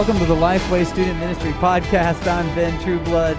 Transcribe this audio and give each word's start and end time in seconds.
Welcome 0.00 0.18
to 0.20 0.24
the 0.24 0.34
Lifeway 0.34 0.86
Student 0.86 1.20
Ministry 1.20 1.50
Podcast. 1.52 2.26
I'm 2.26 2.46
Ben 2.54 2.72
Trueblood. 2.80 3.36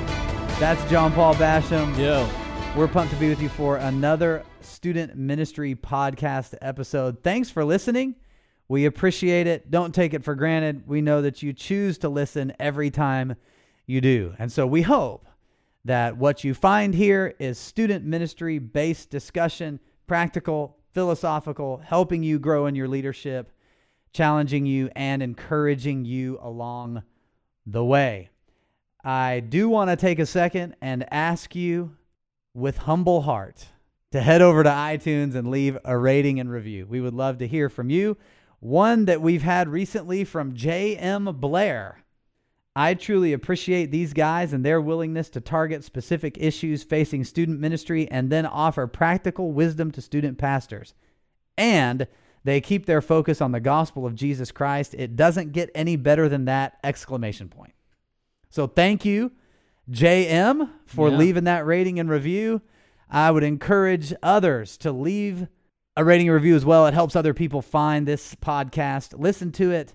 That's 0.59 0.91
John 0.91 1.11
Paul 1.11 1.33
Basham. 1.33 1.97
Yo. 1.97 2.29
We're 2.77 2.87
pumped 2.87 3.11
to 3.15 3.19
be 3.19 3.29
with 3.29 3.41
you 3.41 3.49
for 3.49 3.77
another 3.77 4.43
Student 4.61 5.15
Ministry 5.15 5.73
Podcast 5.73 6.53
episode. 6.61 7.23
Thanks 7.23 7.49
for 7.49 7.65
listening. 7.65 8.13
We 8.67 8.85
appreciate 8.85 9.47
it. 9.47 9.71
Don't 9.71 9.95
take 9.95 10.13
it 10.13 10.23
for 10.23 10.35
granted. 10.35 10.83
We 10.85 11.01
know 11.01 11.23
that 11.23 11.41
you 11.41 11.51
choose 11.51 11.97
to 11.97 12.09
listen 12.09 12.53
every 12.59 12.91
time 12.91 13.37
you 13.87 13.99
do. 13.99 14.35
And 14.37 14.51
so 14.51 14.67
we 14.67 14.83
hope 14.83 15.25
that 15.83 16.15
what 16.17 16.43
you 16.43 16.53
find 16.53 16.93
here 16.93 17.33
is 17.39 17.57
student 17.57 18.05
ministry 18.05 18.59
based 18.59 19.09
discussion, 19.09 19.79
practical, 20.05 20.77
philosophical, 20.91 21.81
helping 21.83 22.21
you 22.21 22.37
grow 22.37 22.67
in 22.67 22.75
your 22.75 22.87
leadership 22.87 23.51
challenging 24.13 24.65
you 24.65 24.89
and 24.95 25.23
encouraging 25.23 26.05
you 26.05 26.37
along 26.41 27.03
the 27.65 27.83
way. 27.83 28.29
I 29.03 29.39
do 29.39 29.69
want 29.69 29.89
to 29.89 29.95
take 29.95 30.19
a 30.19 30.25
second 30.25 30.75
and 30.81 31.11
ask 31.11 31.55
you 31.55 31.95
with 32.53 32.77
humble 32.77 33.21
heart 33.21 33.67
to 34.11 34.21
head 34.21 34.41
over 34.41 34.63
to 34.63 34.69
iTunes 34.69 35.35
and 35.35 35.49
leave 35.49 35.77
a 35.85 35.97
rating 35.97 36.39
and 36.39 36.51
review. 36.51 36.85
We 36.85 37.01
would 37.01 37.13
love 37.13 37.37
to 37.39 37.47
hear 37.47 37.69
from 37.69 37.89
you. 37.89 38.17
One 38.59 39.05
that 39.05 39.21
we've 39.21 39.41
had 39.41 39.69
recently 39.69 40.23
from 40.23 40.53
J.M. 40.53 41.25
Blair. 41.39 42.03
I 42.75 42.93
truly 42.93 43.33
appreciate 43.33 43.91
these 43.91 44.13
guys 44.13 44.53
and 44.53 44.63
their 44.63 44.79
willingness 44.79 45.29
to 45.31 45.41
target 45.41 45.83
specific 45.83 46.37
issues 46.37 46.83
facing 46.83 47.23
student 47.23 47.59
ministry 47.59 48.09
and 48.09 48.29
then 48.29 48.45
offer 48.45 48.87
practical 48.87 49.51
wisdom 49.51 49.91
to 49.91 50.01
student 50.01 50.37
pastors. 50.37 50.93
And 51.57 52.07
they 52.43 52.59
keep 52.61 52.85
their 52.85 53.01
focus 53.01 53.41
on 53.41 53.51
the 53.51 53.59
gospel 53.59 54.05
of 54.05 54.15
Jesus 54.15 54.51
Christ. 54.51 54.95
It 54.97 55.15
doesn't 55.15 55.51
get 55.51 55.69
any 55.75 55.95
better 55.95 56.27
than 56.29 56.45
that! 56.45 56.77
Exclamation 56.83 57.49
point. 57.49 57.73
So 58.49 58.67
thank 58.67 59.05
you, 59.05 59.31
JM, 59.89 60.69
for 60.85 61.09
Yeah. 61.09 61.17
leaving 61.17 61.43
that 61.45 61.65
rating 61.65 61.99
and 61.99 62.09
review. 62.09 62.61
I 63.09 63.31
would 63.31 63.43
encourage 63.43 64.13
others 64.23 64.77
to 64.77 64.91
leave 64.91 65.47
a 65.97 66.03
rating 66.03 66.27
and 66.29 66.33
review 66.33 66.55
as 66.55 66.63
well. 66.65 66.87
It 66.87 66.93
helps 66.93 67.15
other 67.15 67.33
people 67.33 67.61
find 67.61 68.07
this 68.07 68.35
podcast, 68.35 69.19
listen 69.19 69.51
to 69.53 69.71
it, 69.71 69.93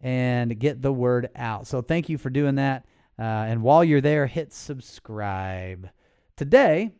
and 0.00 0.58
get 0.58 0.82
the 0.82 0.92
word 0.92 1.28
out. 1.34 1.66
So 1.66 1.82
thank 1.82 2.08
you 2.08 2.18
for 2.18 2.30
doing 2.30 2.54
that. 2.56 2.84
Uh, 3.18 3.22
and 3.22 3.62
while 3.62 3.84
you're 3.84 4.00
there, 4.00 4.26
hit 4.26 4.52
subscribe. 4.52 5.90
Today, 6.36 6.92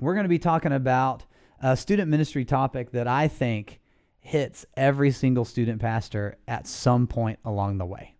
we're 0.00 0.14
going 0.14 0.24
to 0.24 0.28
be 0.28 0.38
talking 0.38 0.72
about 0.72 1.24
a 1.60 1.76
student 1.76 2.08
ministry 2.08 2.44
topic 2.44 2.92
that 2.92 3.06
I 3.08 3.28
think 3.28 3.80
hits 4.20 4.66
every 4.76 5.10
single 5.10 5.44
student 5.44 5.80
pastor 5.80 6.36
at 6.46 6.66
some 6.66 7.06
point 7.06 7.38
along 7.44 7.78
the 7.78 7.86
way. 7.86 8.14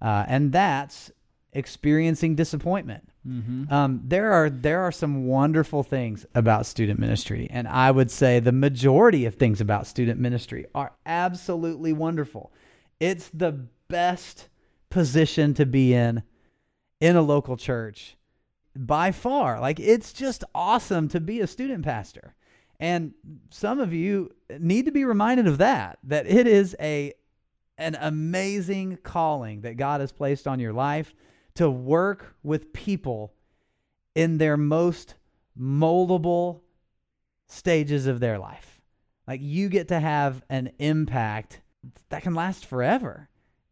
Uh, 0.00 0.24
and 0.28 0.52
that's 0.52 1.10
experiencing 1.52 2.34
disappointment. 2.34 3.08
Mm-hmm. 3.26 3.72
Um, 3.72 4.02
there 4.04 4.32
are 4.32 4.50
there 4.50 4.82
are 4.82 4.92
some 4.92 5.26
wonderful 5.26 5.82
things 5.82 6.26
about 6.34 6.66
student 6.66 7.00
ministry, 7.00 7.48
and 7.50 7.66
I 7.66 7.90
would 7.90 8.10
say 8.10 8.38
the 8.38 8.52
majority 8.52 9.24
of 9.24 9.36
things 9.36 9.62
about 9.62 9.86
student 9.86 10.20
ministry 10.20 10.66
are 10.74 10.92
absolutely 11.06 11.94
wonderful. 11.94 12.52
It's 13.00 13.30
the 13.32 13.52
best 13.88 14.48
position 14.90 15.54
to 15.54 15.64
be 15.64 15.94
in 15.94 16.22
in 17.00 17.16
a 17.16 17.22
local 17.22 17.56
church 17.56 18.16
by 18.76 19.10
far. 19.10 19.58
Like 19.58 19.80
it's 19.80 20.12
just 20.12 20.44
awesome 20.54 21.08
to 21.08 21.20
be 21.20 21.40
a 21.40 21.46
student 21.46 21.84
pastor. 21.84 22.34
And 22.80 23.14
some 23.50 23.80
of 23.80 23.92
you 23.92 24.30
need 24.58 24.86
to 24.86 24.92
be 24.92 25.04
reminded 25.04 25.46
of 25.46 25.58
that 25.58 25.98
that 26.04 26.26
it 26.26 26.46
is 26.46 26.76
a 26.80 27.14
an 27.76 27.96
amazing 28.00 28.98
calling 29.02 29.62
that 29.62 29.76
God 29.76 30.00
has 30.00 30.12
placed 30.12 30.46
on 30.46 30.60
your 30.60 30.72
life 30.72 31.12
to 31.54 31.68
work 31.70 32.36
with 32.42 32.72
people 32.72 33.32
in 34.14 34.38
their 34.38 34.56
most 34.56 35.14
moldable 35.58 36.60
stages 37.48 38.06
of 38.06 38.20
their 38.20 38.38
life. 38.38 38.80
Like 39.26 39.40
you 39.42 39.68
get 39.68 39.88
to 39.88 40.00
have 40.00 40.42
an 40.48 40.72
impact 40.78 41.62
that 42.10 42.22
can 42.22 42.34
last 42.34 42.64
forever 42.66 43.28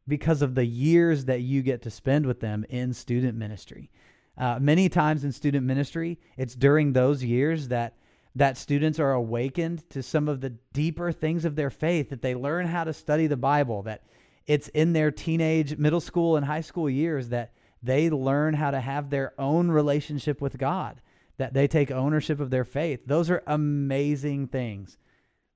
because 0.09 0.43
of 0.43 0.55
the 0.55 0.65
years 0.65 1.27
that 1.27 1.43
you 1.43 1.63
get 1.63 1.83
to 1.83 1.91
spend 1.91 2.27
with 2.27 2.41
them 2.41 2.65
in 2.69 2.93
student 2.93 3.39
ministry. 3.39 3.91
Uh, 4.37 4.59
many 4.61 4.89
times 4.89 5.25
in 5.25 5.33
student 5.33 5.67
ministry, 5.67 6.19
it's 6.37 6.55
during 6.55 6.93
those 6.93 7.23
years 7.23 7.69
that 7.69 7.97
that 8.35 8.57
students 8.57 8.99
are 8.99 9.13
awakened 9.13 9.89
to 9.91 10.03
some 10.03 10.29
of 10.29 10.41
the 10.41 10.51
deeper 10.73 11.13
things 11.13 11.45
of 11.45 11.57
their 11.57 11.71
faith, 11.71 12.11
that 12.11 12.23
they 12.23 12.35
learn 12.35 12.67
how 12.67 12.85
to 12.85 12.93
study 12.93 13.27
the 13.27 13.37
Bible, 13.37 13.83
that 13.83 14.05
it's 14.47 14.69
in 14.69 14.93
their 14.93 15.11
teenage, 15.11 15.77
middle 15.77 16.01
school, 16.01 16.37
and 16.37 16.47
high 16.47 16.61
school 16.63 16.89
years 16.89 17.29
that 17.29 17.53
they 17.83 18.11
learn 18.11 18.55
how 18.55 18.71
to 18.71 18.81
have 18.81 19.11
their 19.11 19.35
own 19.39 19.71
relationship 19.71 20.41
with 20.41 20.57
God, 20.57 21.01
that 21.37 21.53
they 21.53 21.69
take 21.69 21.91
ownership 21.91 22.41
of 22.41 22.51
their 22.51 22.65
faith. 22.65 23.01
Those 23.07 23.31
are 23.31 23.43
amazing 23.47 24.49
things 24.49 24.97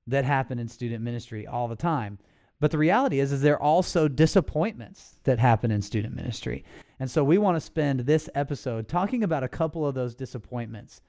that 0.06 0.24
happen 0.24 0.58
in 0.58 0.68
student 0.68 1.02
ministry 1.02 1.46
all 1.46 1.68
the 1.68 1.76
time. 1.76 2.18
But 2.58 2.70
the 2.70 2.78
reality 2.78 3.20
is, 3.20 3.32
is 3.32 3.42
there 3.42 3.54
are 3.54 3.62
also 3.62 4.08
disappointments 4.08 5.16
that 5.24 5.38
happen 5.38 5.70
in 5.70 5.82
student 5.82 6.14
ministry. 6.14 6.64
And 6.98 7.10
so 7.10 7.22
we 7.22 7.38
want 7.38 7.56
to 7.56 7.60
spend 7.60 8.00
this 8.00 8.30
episode 8.34 8.88
talking 8.88 9.22
about 9.22 9.44
a 9.44 9.48
couple 9.48 9.86
of 9.86 9.94
those 9.94 10.14
disappointments 10.14 11.02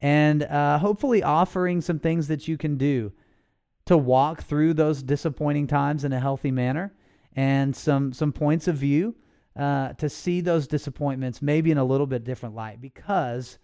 and 0.00 0.42
uh, 0.44 0.78
hopefully 0.78 1.22
offering 1.22 1.80
some 1.80 1.98
things 1.98 2.28
that 2.28 2.46
you 2.46 2.56
can 2.56 2.76
do 2.76 3.12
to 3.86 3.96
walk 3.96 4.42
through 4.42 4.74
those 4.74 5.02
disappointing 5.02 5.66
times 5.66 6.04
in 6.04 6.12
a 6.12 6.20
healthy 6.20 6.50
manner 6.50 6.92
and 7.34 7.74
some 7.74 8.12
some 8.12 8.32
points 8.32 8.68
of 8.68 8.76
view 8.76 9.14
uh, 9.56 9.92
to 9.94 10.08
see 10.08 10.40
those 10.40 10.66
disappointments 10.66 11.42
maybe 11.42 11.70
in 11.70 11.78
a 11.78 11.84
little 11.84 12.06
bit 12.06 12.24
different 12.24 12.54
light 12.54 12.80
because 12.80 13.58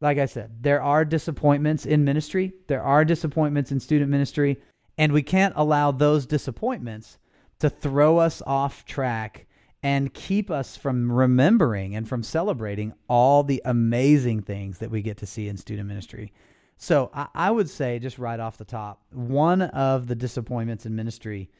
like 0.00 0.18
i 0.18 0.26
said 0.26 0.50
there 0.60 0.82
are 0.82 1.04
disappointments 1.04 1.86
in 1.86 2.04
ministry 2.04 2.52
there 2.68 2.82
are 2.82 3.04
disappointments 3.04 3.72
in 3.72 3.80
student 3.80 4.10
ministry 4.10 4.60
and 4.98 5.12
we 5.12 5.22
can't 5.22 5.54
allow 5.56 5.90
those 5.90 6.26
disappointments 6.26 7.18
to 7.58 7.70
throw 7.70 8.18
us 8.18 8.42
off 8.46 8.84
track 8.84 9.46
and 9.82 10.14
keep 10.14 10.50
us 10.50 10.76
from 10.76 11.10
remembering 11.10 11.96
and 11.96 12.08
from 12.08 12.22
celebrating 12.22 12.92
all 13.08 13.42
the 13.42 13.60
amazing 13.64 14.42
things 14.42 14.78
that 14.78 14.90
we 14.90 15.02
get 15.02 15.16
to 15.18 15.26
see 15.26 15.48
in 15.48 15.56
student 15.56 15.88
ministry. 15.88 16.32
So 16.76 17.10
I, 17.12 17.28
I, 17.34 17.50
would 17.50 17.68
say, 17.68 17.98
just 17.98 18.18
right 18.18 18.38
off 18.38 18.58
the 18.58 18.64
top, 18.64 19.02
one 19.10 19.62
of 19.62 20.06
the 20.06 20.14
disappointments 20.14 20.86
in 20.86 20.94
ministry 20.94 21.50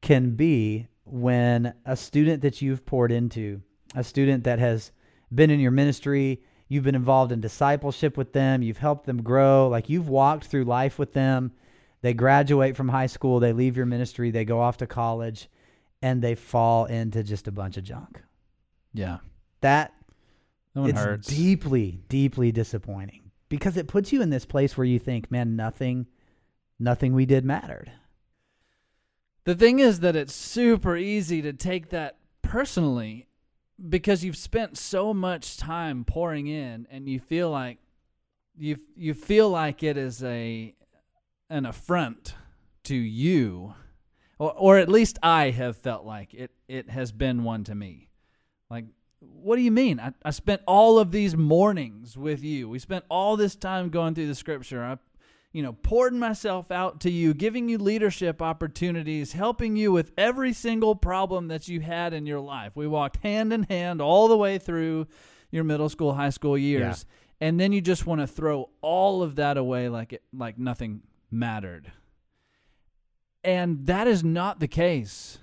can 0.00 0.30
be 0.30 0.88
when 1.04 1.74
a 1.84 1.96
student 1.96 2.42
that 2.42 2.62
you've 2.62 2.84
poured 2.86 3.12
into, 3.12 3.62
a 3.94 4.04
student 4.04 4.44
that 4.44 4.58
has 4.58 4.92
been 5.34 5.50
in 5.50 5.60
your 5.60 5.70
ministry, 5.70 6.42
you've 6.68 6.84
been 6.84 6.94
involved 6.94 7.32
in 7.32 7.40
discipleship 7.40 8.16
with 8.16 8.32
them, 8.32 8.62
you've 8.62 8.78
helped 8.78 9.06
them 9.06 9.22
grow, 9.22 9.68
like 9.68 9.88
you've 9.88 10.08
walked 10.08 10.44
through 10.44 10.64
life 10.64 10.98
with 10.98 11.12
them. 11.12 11.52
They 12.00 12.14
graduate 12.14 12.76
from 12.76 12.88
high 12.88 13.06
school, 13.06 13.40
they 13.40 13.52
leave 13.52 13.76
your 13.76 13.86
ministry, 13.86 14.30
they 14.30 14.44
go 14.44 14.60
off 14.60 14.76
to 14.78 14.86
college, 14.86 15.48
and 16.02 16.22
they 16.22 16.34
fall 16.34 16.86
into 16.86 17.22
just 17.22 17.48
a 17.48 17.52
bunch 17.52 17.76
of 17.76 17.84
junk. 17.84 18.22
Yeah. 18.92 19.18
That, 19.60 19.94
that 20.74 20.80
one 20.80 20.90
it's 20.90 20.98
hurts. 20.98 21.28
deeply, 21.28 22.00
deeply 22.08 22.52
disappointing 22.52 23.30
because 23.48 23.76
it 23.76 23.88
puts 23.88 24.12
you 24.12 24.22
in 24.22 24.30
this 24.30 24.44
place 24.44 24.76
where 24.76 24.84
you 24.84 24.98
think, 24.98 25.30
man, 25.30 25.56
nothing, 25.56 26.06
nothing 26.78 27.14
we 27.14 27.26
did 27.26 27.44
mattered. 27.44 27.90
The 29.44 29.54
thing 29.54 29.78
is 29.78 30.00
that 30.00 30.14
it's 30.14 30.34
super 30.34 30.96
easy 30.96 31.40
to 31.42 31.52
take 31.52 31.88
that 31.90 32.18
personally 32.42 33.28
because 33.88 34.24
you've 34.24 34.36
spent 34.36 34.76
so 34.76 35.14
much 35.14 35.56
time 35.56 36.04
pouring 36.04 36.46
in 36.48 36.86
and 36.90 37.08
you 37.08 37.18
feel 37.18 37.50
like 37.50 37.78
you 38.56 38.76
you 38.96 39.14
feel 39.14 39.48
like 39.48 39.82
it 39.82 39.96
is 39.96 40.22
a 40.22 40.74
an 41.48 41.64
affront 41.64 42.34
to 42.84 42.94
you 42.94 43.74
or, 44.38 44.52
or 44.56 44.78
at 44.78 44.88
least 44.88 45.18
I 45.22 45.50
have 45.50 45.76
felt 45.76 46.04
like 46.04 46.34
it 46.34 46.50
it 46.68 46.90
has 46.90 47.12
been 47.12 47.44
one 47.44 47.64
to 47.64 47.74
me. 47.74 48.10
Like 48.70 48.86
what 49.20 49.56
do 49.56 49.62
you 49.62 49.72
mean? 49.72 49.98
I, 49.98 50.12
I 50.24 50.30
spent 50.30 50.62
all 50.66 50.98
of 50.98 51.10
these 51.10 51.36
mornings 51.36 52.16
with 52.16 52.42
you. 52.44 52.68
We 52.68 52.78
spent 52.78 53.04
all 53.08 53.36
this 53.36 53.56
time 53.56 53.88
going 53.88 54.14
through 54.14 54.28
the 54.28 54.34
scripture. 54.34 54.82
I 54.84 54.98
you 55.52 55.62
know, 55.62 55.72
poured 55.72 56.14
myself 56.14 56.70
out 56.70 57.00
to 57.00 57.10
you, 57.10 57.32
giving 57.32 57.68
you 57.68 57.78
leadership 57.78 58.42
opportunities, 58.42 59.32
helping 59.32 59.76
you 59.76 59.90
with 59.90 60.12
every 60.18 60.52
single 60.52 60.94
problem 60.94 61.48
that 61.48 61.68
you 61.68 61.80
had 61.80 62.12
in 62.12 62.26
your 62.26 62.40
life. 62.40 62.72
We 62.76 62.86
walked 62.86 63.16
hand 63.22 63.52
in 63.52 63.62
hand 63.64 64.02
all 64.02 64.28
the 64.28 64.36
way 64.36 64.58
through 64.58 65.06
your 65.50 65.64
middle 65.64 65.88
school, 65.88 66.12
high 66.12 66.30
school 66.30 66.58
years. 66.58 67.06
Yeah. 67.08 67.48
And 67.48 67.58
then 67.58 67.72
you 67.72 67.80
just 67.80 68.04
want 68.04 68.20
to 68.20 68.26
throw 68.26 68.68
all 68.82 69.22
of 69.22 69.36
that 69.36 69.56
away 69.56 69.88
like 69.88 70.12
it 70.12 70.22
like 70.32 70.58
nothing 70.58 71.02
mattered. 71.30 71.90
And 73.48 73.86
that 73.86 74.06
is 74.06 74.22
not 74.22 74.60
the 74.60 74.68
case. 74.68 75.38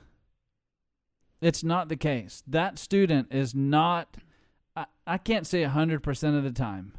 It's 1.41 1.63
not 1.63 1.89
the 1.89 1.95
case. 1.95 2.43
That 2.47 2.77
student 2.79 3.27
is 3.31 3.55
not 3.55 4.17
I, 4.75 4.85
I 5.07 5.17
can't 5.17 5.47
say 5.47 5.63
100% 5.63 6.37
of 6.37 6.43
the 6.43 6.51
time 6.51 6.93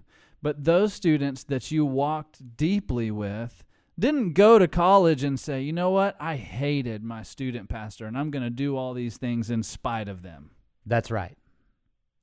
but 0.46 0.62
those 0.62 0.92
students 0.94 1.42
that 1.42 1.72
you 1.72 1.84
walked 1.84 2.56
deeply 2.56 3.10
with, 3.10 3.64
didn't 3.98 4.34
go 4.34 4.60
to 4.60 4.68
college 4.68 5.24
and 5.24 5.40
say, 5.40 5.62
you 5.62 5.72
know 5.72 5.90
what, 5.90 6.14
I 6.20 6.36
hated 6.36 7.02
my 7.02 7.24
student 7.24 7.68
pastor 7.68 8.06
and 8.06 8.16
I'm 8.16 8.30
going 8.30 8.44
to 8.44 8.50
do 8.50 8.76
all 8.76 8.94
these 8.94 9.16
things 9.16 9.50
in 9.50 9.64
spite 9.64 10.06
of 10.06 10.22
them. 10.22 10.50
That's 10.86 11.10
right. 11.10 11.36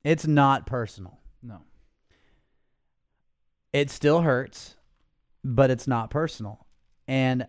It's 0.04 0.26
not 0.26 0.64
personal. 0.64 1.18
No. 1.42 1.62
It 3.74 3.90
still 3.90 4.22
hurts, 4.22 4.76
but 5.44 5.70
it's 5.70 5.86
not 5.86 6.08
personal. 6.08 6.64
And 7.06 7.46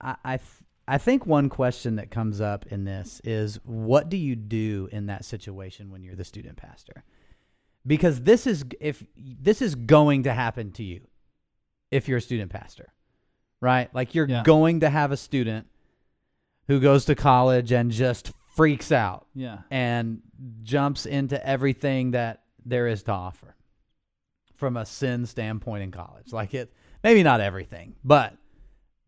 I 0.00 0.16
I, 0.24 0.36
th- 0.38 0.48
I 0.88 0.98
think 0.98 1.26
one 1.26 1.48
question 1.48 1.96
that 1.96 2.10
comes 2.10 2.40
up 2.40 2.66
in 2.66 2.84
this 2.84 3.20
is 3.24 3.60
what 3.64 4.08
do 4.08 4.16
you 4.16 4.34
do 4.36 4.88
in 4.92 5.06
that 5.06 5.24
situation 5.24 5.90
when 5.90 6.02
you're 6.02 6.16
the 6.16 6.24
student 6.24 6.56
pastor? 6.56 7.04
Because 7.86 8.22
this 8.22 8.46
is 8.46 8.64
if 8.80 9.04
this 9.16 9.62
is 9.62 9.74
going 9.74 10.24
to 10.24 10.32
happen 10.32 10.72
to 10.72 10.82
you 10.82 11.02
if 11.90 12.08
you're 12.08 12.18
a 12.18 12.22
student 12.22 12.50
pastor. 12.50 12.92
Right? 13.60 13.94
Like 13.94 14.14
you're 14.14 14.28
Yeah. 14.28 14.42
going 14.42 14.80
to 14.80 14.90
have 14.90 15.12
a 15.12 15.16
student 15.16 15.66
who 16.66 16.80
goes 16.80 17.04
to 17.06 17.14
college 17.14 17.72
and 17.72 17.90
just 17.90 18.32
freaks 18.54 18.90
out 18.92 19.26
Yeah. 19.34 19.58
and 19.70 20.22
jumps 20.62 21.04
into 21.06 21.44
everything 21.46 22.12
that 22.12 22.42
there 22.64 22.86
is 22.88 23.02
to 23.04 23.12
offer 23.12 23.54
from 24.56 24.76
a 24.76 24.84
sin 24.86 25.26
standpoint 25.26 25.82
in 25.82 25.90
college. 25.90 26.32
Like 26.32 26.54
it, 26.54 26.72
maybe 27.02 27.22
not 27.22 27.40
everything, 27.40 27.94
but 28.04 28.36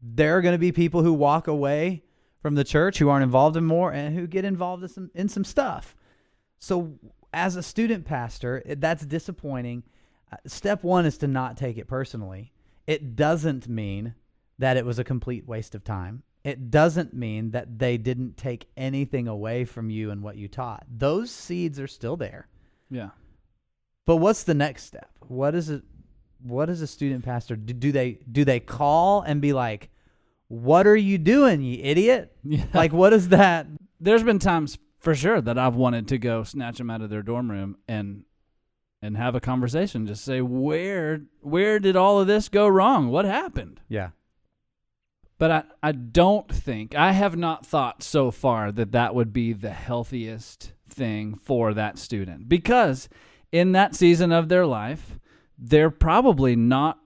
there 0.03 0.37
are 0.37 0.43
going 0.43 0.55
to 0.55 0.59
be 0.59 0.73
people 0.73 1.03
who 1.03 1.13
walk 1.13 1.47
away 1.47 2.03
from 2.41 2.57
the 2.57 2.65
church 2.65 2.99
who 2.99 3.09
aren't 3.09 3.23
involved 3.23 3.57
in 3.57 3.65
more 3.65 3.93
and 3.93 4.17
who 4.17 4.27
get 4.27 4.45
involved 4.45 4.83
in 4.83 4.89
some 4.89 5.11
in 5.15 5.29
some 5.29 5.45
stuff. 5.45 5.95
So, 6.59 6.99
as 7.33 7.57
a 7.57 7.63
student 7.63 8.05
pastor, 8.05 8.63
that's 8.67 9.07
disappointing. 9.07 9.85
Uh, 10.31 10.37
Step 10.47 10.83
one 10.83 11.07
is 11.07 11.19
to 11.19 11.27
not 11.27 11.57
take 11.57 11.79
it 11.79 11.87
personally. 11.87 12.53
It 12.87 13.17
doesn't 13.17 13.69
mean 13.69 14.15
that 14.59 14.77
it 14.77 14.85
was 14.85 14.99
a 14.99 15.05
complete 15.05 15.47
waste 15.47 15.75
of 15.75 15.85
time. 15.85 16.25
It 16.45 16.71
doesn't 16.71 17.15
mean 17.15 17.53
that 17.53 17.79
they 17.79 17.97
didn't 17.97 18.37
take 18.37 18.69
anything 18.77 19.29
away 19.29 19.65
from 19.65 19.91
you 19.91 20.11
and 20.11 20.23
what 20.23 20.37
you 20.37 20.49
taught. 20.49 20.85
Those 20.91 21.31
seeds 21.31 21.79
are 21.79 21.87
still 21.87 22.17
there. 22.17 22.49
Yeah. 22.91 23.11
But 24.05 24.17
what's 24.17 24.43
the 24.43 24.55
next 24.55 24.85
step? 24.85 25.11
What 25.21 25.55
is 25.55 25.71
it? 25.71 25.85
What 26.43 26.67
does 26.67 26.83
a 26.83 26.87
student 26.87 27.25
pastor 27.25 27.57
do? 27.57 27.73
Do 27.73 27.93
they 27.93 28.19
do 28.31 28.45
they 28.45 28.61
call 28.61 29.23
and 29.23 29.41
be 29.41 29.53
like, 29.53 29.91
"What 30.49 30.87
are 30.87 30.97
you 30.97 31.19
doing, 31.19 31.63
you 31.63 31.79
idiot?" 31.83 32.37
Yeah. 32.45 32.65
Like, 32.75 32.93
what 32.93 33.13
is 33.13 33.29
that? 33.31 33.67
there's 34.01 34.25
been 34.25 34.41
times 34.41 34.79
for 34.99 35.15
sure 35.15 35.41
that 35.41 35.57
I've 35.59 35.77
wanted 35.77 36.09
to 36.09 36.19
go 36.19 36.43
snatch 36.43 36.79
them 36.79 36.91
out 36.91 37.03
of 37.03 37.11
their 37.11 37.23
dorm 37.23 37.51
room 37.51 37.77
and 37.87 38.25
and 39.01 39.17
have 39.17 39.35
a 39.35 39.41
conversation. 39.41 40.07
Just 40.07 40.25
say 40.25 40.41
where 40.41 41.23
where 41.41 41.79
did 41.79 41.97
all 41.97 42.21
of 42.21 42.27
this 42.27 42.49
go 42.49 42.67
wrong? 42.69 43.09
What 43.09 43.25
happened? 43.25 43.81
Yeah, 43.89 44.11
But 45.39 45.51
I 45.51 45.63
I 45.83 45.93
don't 45.93 46.49
think 46.49 46.95
I 46.95 47.13
have 47.13 47.37
not 47.37 47.65
thought 47.67 48.03
so 48.03 48.31
far 48.31 48.71
that 48.73 48.93
that 48.93 49.15
would 49.15 49.33
be 49.33 49.53
the 49.53 49.71
healthiest 49.71 50.73
thing 50.89 51.35
for 51.35 51.73
that 51.75 51.99
student 51.99 52.49
because 52.49 53.09
in 53.51 53.73
that 53.73 53.95
season 53.95 54.31
of 54.33 54.49
their 54.49 54.67
life 54.67 55.19
they're 55.65 55.91
probably 55.91 56.57
not 56.57 56.99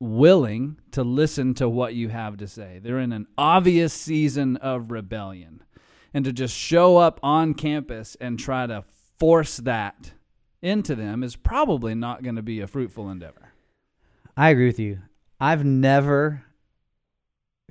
willing 0.00 0.78
to 0.90 1.04
listen 1.04 1.52
to 1.54 1.68
what 1.68 1.94
you 1.94 2.08
have 2.08 2.38
to 2.38 2.48
say. 2.48 2.80
They're 2.82 2.98
in 2.98 3.12
an 3.12 3.26
obvious 3.36 3.92
season 3.92 4.56
of 4.56 4.90
rebellion. 4.90 5.62
And 6.14 6.24
to 6.24 6.32
just 6.32 6.56
show 6.56 6.96
up 6.96 7.20
on 7.22 7.52
campus 7.52 8.16
and 8.20 8.38
try 8.38 8.66
to 8.66 8.84
force 9.18 9.58
that 9.58 10.12
into 10.62 10.94
them 10.94 11.22
is 11.22 11.36
probably 11.36 11.94
not 11.94 12.22
going 12.22 12.36
to 12.36 12.42
be 12.42 12.60
a 12.60 12.66
fruitful 12.66 13.10
endeavor. 13.10 13.52
I 14.36 14.48
agree 14.48 14.66
with 14.66 14.80
you. 14.80 15.00
I've 15.38 15.64
never 15.64 16.42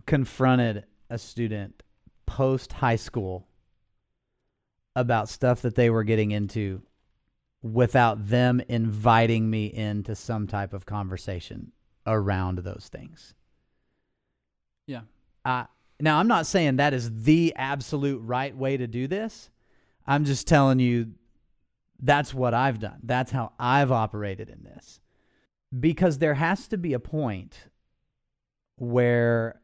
confronted 0.06 0.86
a 1.10 1.18
student 1.18 1.82
post 2.28 2.72
high 2.72 2.98
school 2.98 3.48
about 4.96 5.28
stuff 5.28 5.64
that 5.64 5.76
they 5.76 5.90
were 5.90 6.04
getting 6.04 6.32
into 6.32 6.84
without 7.64 8.28
them 8.28 8.62
inviting 8.68 9.50
me 9.50 9.66
into 9.74 10.16
some 10.16 10.46
type 10.46 10.74
of 10.74 10.86
conversation 10.86 11.72
around 12.06 12.60
those 12.60 12.90
things. 12.92 13.34
Yeah. 14.86 15.02
Uh, 15.46 15.64
now, 16.00 16.20
I'm 16.20 16.28
not 16.28 16.46
saying 16.46 16.76
that 16.76 16.94
is 16.94 17.24
the 17.24 17.54
absolute 17.56 18.20
right 18.20 18.56
way 18.56 18.76
to 18.76 18.86
do 18.86 19.08
this. 19.08 19.50
I'm 20.06 20.26
just 20.26 20.46
telling 20.46 20.80
you 20.80 21.14
that's 22.02 22.34
what 22.34 22.54
I've 22.54 22.80
done. 22.80 23.00
That's 23.02 23.32
how 23.32 23.54
I've 23.58 23.92
operated 23.92 24.50
in 24.50 24.64
this. 24.64 25.00
Because 25.80 26.18
there 26.18 26.34
has 26.34 26.68
to 26.68 26.78
be 26.78 26.92
a 26.92 27.00
point 27.00 27.58
where 28.76 29.62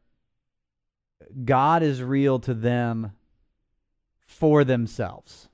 God 1.44 1.82
is 1.82 2.02
real 2.02 2.38
to 2.40 2.54
them 2.54 3.12
for 4.26 4.64
themselves, 4.64 5.49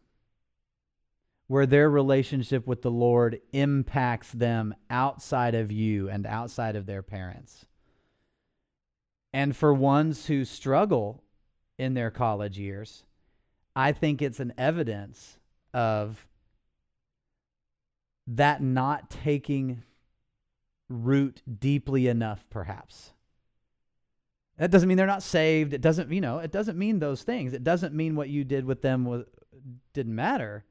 where 1.49 1.67
their 1.67 1.89
relationship 1.89 2.67
with 2.67 2.83
the 2.83 2.91
Lord 2.91 3.41
impacts 3.53 4.33
them 4.33 4.75
outside 4.91 5.55
of 5.55 5.71
you 5.71 6.09
and 6.09 6.27
outside 6.27 6.77
of 6.77 6.87
their 6.87 7.03
parents. 7.03 7.67
And 9.33 9.57
for 9.57 9.73
ones 9.73 10.27
who 10.27 10.45
struggle 10.45 11.23
in 11.79 11.95
their 11.95 12.11
college 12.11 12.59
years, 12.59 13.05
I 13.77 13.93
think 13.93 14.23
it's 14.23 14.41
an 14.41 14.55
evidence 14.57 15.39
of 15.75 16.27
that 18.29 18.63
not 18.63 19.11
taking 19.11 19.83
root 20.89 21.43
deeply 21.61 22.09
enough, 22.09 22.45
perhaps. 22.51 23.13
That 24.59 24.71
doesn't 24.71 24.89
mean 24.89 24.97
they're 24.97 25.07
not 25.07 25.23
saved. 25.23 25.75
It 25.75 25.83
doesn't, 25.83 26.11
you 26.11 26.21
know, 26.21 26.39
it 26.39 26.51
doesn't 26.51 26.79
mean 26.79 26.99
those 26.99 27.23
things. 27.23 27.53
It 27.53 27.63
doesn't 27.63 27.95
mean 27.95 28.17
what 28.17 28.31
you 28.31 28.43
did 28.43 28.65
with 28.65 28.81
them 28.81 29.05
was 29.05 29.25
didn't 29.93 30.15
matter. 30.15 30.65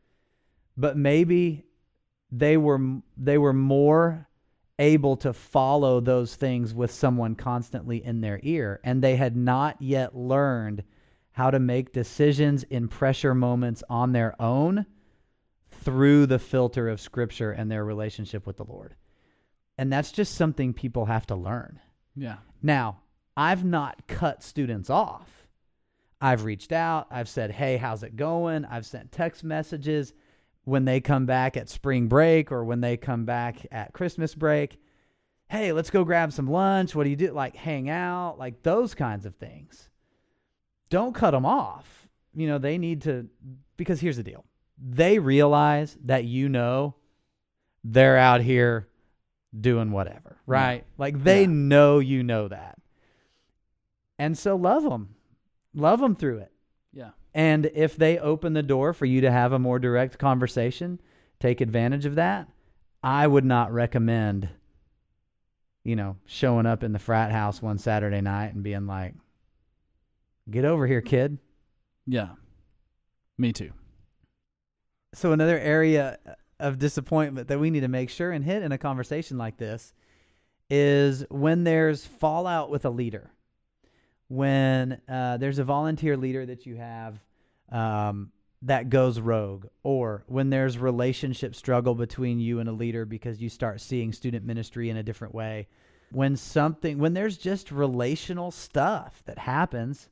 But 0.77 0.97
maybe 0.97 1.65
they 2.31 2.57
were 2.57 2.79
they 3.17 3.37
were 3.37 3.53
more 3.53 4.27
able 4.77 5.15
to 5.17 5.31
follow 5.31 6.01
those 6.01 6.35
things 6.35 6.73
with 6.73 6.91
someone 6.91 7.35
constantly 7.35 8.03
in 8.03 8.19
their 8.19 8.41
ear 8.43 8.81
and 8.83 9.01
they 9.01 9.15
had 9.15 9.33
not 9.33 9.81
yet 9.81 10.17
learned 10.17 10.83
how 11.31 11.49
to 11.49 11.59
make 11.59 11.93
decisions 11.93 12.63
in 12.63 12.87
pressure 12.87 13.33
moments 13.33 13.83
on 13.89 14.11
their 14.11 14.39
own 14.41 14.85
through 15.69 16.25
the 16.25 16.39
filter 16.39 16.89
of 16.89 16.99
scripture 16.99 17.51
and 17.51 17.69
their 17.69 17.85
relationship 17.85 18.47
with 18.47 18.57
the 18.57 18.63
Lord. 18.63 18.95
And 19.77 19.91
that's 19.91 20.11
just 20.11 20.35
something 20.35 20.73
people 20.73 21.05
have 21.05 21.27
to 21.27 21.35
learn. 21.35 21.79
Yeah. 22.15 22.37
Now, 22.63 23.01
I've 23.35 23.65
not 23.65 24.07
cut 24.07 24.43
students 24.43 24.89
off. 24.89 25.29
I've 26.21 26.45
reached 26.45 26.71
out. 26.71 27.07
I've 27.11 27.27
said, 27.27 27.51
hey, 27.51 27.75
how's 27.77 28.03
it 28.03 28.15
going? 28.15 28.63
I've 28.65 28.85
sent 28.85 29.11
text 29.11 29.43
messages 29.43 30.13
when 30.65 30.85
they 30.85 30.99
come 30.99 31.25
back 31.25 31.55
at 31.55 31.69
spring 31.69 32.07
break 32.07 32.51
or 32.51 32.63
when 32.63 32.81
they 32.81 32.97
come 32.97 33.23
back 33.25 33.65
at 33.71 33.93
Christmas 33.93 34.35
break. 34.35 34.79
Hey, 35.47 35.71
let's 35.71 35.91
go 35.91 36.03
grab 36.03 36.33
some 36.33 36.47
lunch. 36.47 36.95
What 36.95 37.03
do 37.03 37.09
you 37.11 37.15
do? 37.15 37.31
Like 37.31 37.55
hang 37.55 37.89
out, 37.89 38.37
like 38.37 38.63
those 38.63 38.93
kinds 38.95 39.25
of 39.25 39.35
things. 39.35 39.89
Don't 40.89 41.13
cut 41.15 41.31
them 41.31 41.45
off. 41.45 42.07
You 42.33 42.47
know, 42.47 42.57
they 42.57 42.77
need 42.77 43.03
to, 43.03 43.29
because 43.77 44.01
here's 44.01 44.17
the 44.17 44.23
deal 44.23 44.43
they 44.77 45.19
realize 45.19 45.97
that 46.03 46.25
you 46.25 46.49
know 46.49 46.95
they're 47.83 48.17
out 48.17 48.41
here 48.41 48.89
doing 49.57 49.91
whatever, 49.91 50.37
right? 50.45 50.83
Like 50.97 51.23
they 51.23 51.41
Yeah. 51.41 51.47
know 51.49 51.99
you 51.99 52.23
know 52.23 52.47
that. 52.49 52.77
And 54.17 54.37
so 54.37 54.55
love 54.55 54.83
them. 54.83 55.15
Love 55.73 55.99
them 55.99 56.15
through 56.15 56.39
it. 56.39 56.51
And 57.35 57.69
if 57.73 57.97
they 57.97 58.17
open 58.17 58.53
the 58.53 58.63
door 58.63 58.93
for 58.93 59.05
you 59.05 59.19
to 59.21 59.29
have 59.29 59.51
a 59.51 59.59
more 59.59 59.77
direct 59.77 60.17
conversation, 60.17 61.01
take 61.41 61.59
advantage 61.59 62.05
of 62.05 62.15
that. 62.15 62.47
I 63.03 63.27
would 63.27 63.43
not 63.43 63.73
recommend, 63.73 64.47
you 65.83 65.97
know, 65.97 66.15
showing 66.25 66.65
up 66.65 66.81
in 66.81 66.93
the 66.93 66.97
frat 66.97 67.33
house 67.33 67.61
one 67.61 67.77
Saturday 67.77 68.21
night 68.21 68.53
and 68.53 68.63
being 68.63 68.87
like, 68.87 69.15
get 70.49 70.63
over 70.63 70.87
here, 70.87 71.01
kid. 71.01 71.37
Yeah. 72.07 72.29
Me 73.37 73.51
too. 73.51 73.73
So, 75.13 75.33
another 75.33 75.59
area 75.59 76.17
of 76.61 76.79
disappointment 76.79 77.49
that 77.49 77.59
we 77.59 77.69
need 77.69 77.81
to 77.81 77.89
make 77.89 78.09
sure 78.09 78.31
and 78.31 78.45
hit 78.45 78.63
in 78.63 78.71
a 78.71 78.77
conversation 78.77 79.37
like 79.37 79.57
this 79.57 79.93
is 80.69 81.25
when 81.29 81.65
there's 81.65 82.05
fallout 82.05 82.69
with 82.69 82.85
a 82.85 82.89
leader. 82.89 83.29
When 84.29 85.01
uh, 85.07 85.37
there's 85.37 85.59
a 85.59 85.63
volunteer 85.63 86.15
leader 86.17 86.45
that 86.45 86.65
you 86.65 86.77
have 86.77 87.19
um, 87.71 88.31
that 88.61 88.89
goes 88.89 89.19
rogue, 89.19 89.67
or 89.83 90.23
when 90.27 90.49
there's 90.49 90.77
relationship 90.77 91.55
struggle 91.55 91.93
between 91.95 92.39
you 92.39 92.59
and 92.59 92.69
a 92.69 92.73
leader 92.73 93.05
because 93.05 93.41
you 93.41 93.49
start 93.49 93.81
seeing 93.81 94.11
student 94.11 94.45
ministry 94.45 94.89
in 94.89 94.97
a 94.97 95.03
different 95.03 95.35
way. 95.35 95.67
When 96.11 96.35
something, 96.35 96.97
when 96.97 97.13
there's 97.13 97.37
just 97.37 97.71
relational 97.71 98.51
stuff 98.51 99.21
that 99.25 99.37
happens 99.39 100.09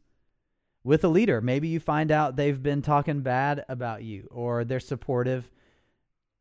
with 0.84 1.04
a 1.04 1.08
leader. 1.08 1.40
Maybe 1.42 1.70
you 1.70 1.80
find 1.80 2.12
out 2.12 2.36
they've 2.36 2.62
been 2.62 2.82
talking 2.82 3.22
bad 3.22 3.64
about 3.70 4.04
you 4.04 4.28
or 4.32 4.66
they're 4.66 4.80
supportive 4.82 5.50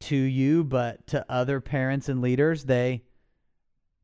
to 0.00 0.16
you, 0.16 0.64
but 0.64 1.06
to 1.08 1.24
other 1.28 1.60
parents 1.60 2.08
and 2.08 2.20
leaders, 2.20 2.64
they 2.64 3.04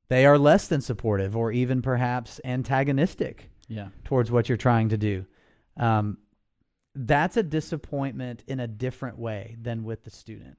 they 0.09 0.25
are 0.25 0.39
less 0.39 0.69
than 0.69 0.81
supportive 0.81 1.37
or 1.37 1.53
even 1.53 1.83
perhaps 1.83 2.41
antagonistic 2.45 3.51
Yeah. 3.69 3.89
towards 4.05 4.31
what 4.31 4.49
you're 4.49 4.57
trying 4.57 4.89
to 4.91 4.97
do. 4.97 5.27
Um, 5.77 6.19
that's 6.99 7.37
a 7.37 7.43
disappointment 7.43 8.43
in 8.49 8.59
a 8.59 8.67
different 8.67 9.19
way 9.19 9.57
than 9.63 9.85
with 9.85 10.03
the 10.03 10.11
student. 10.11 10.59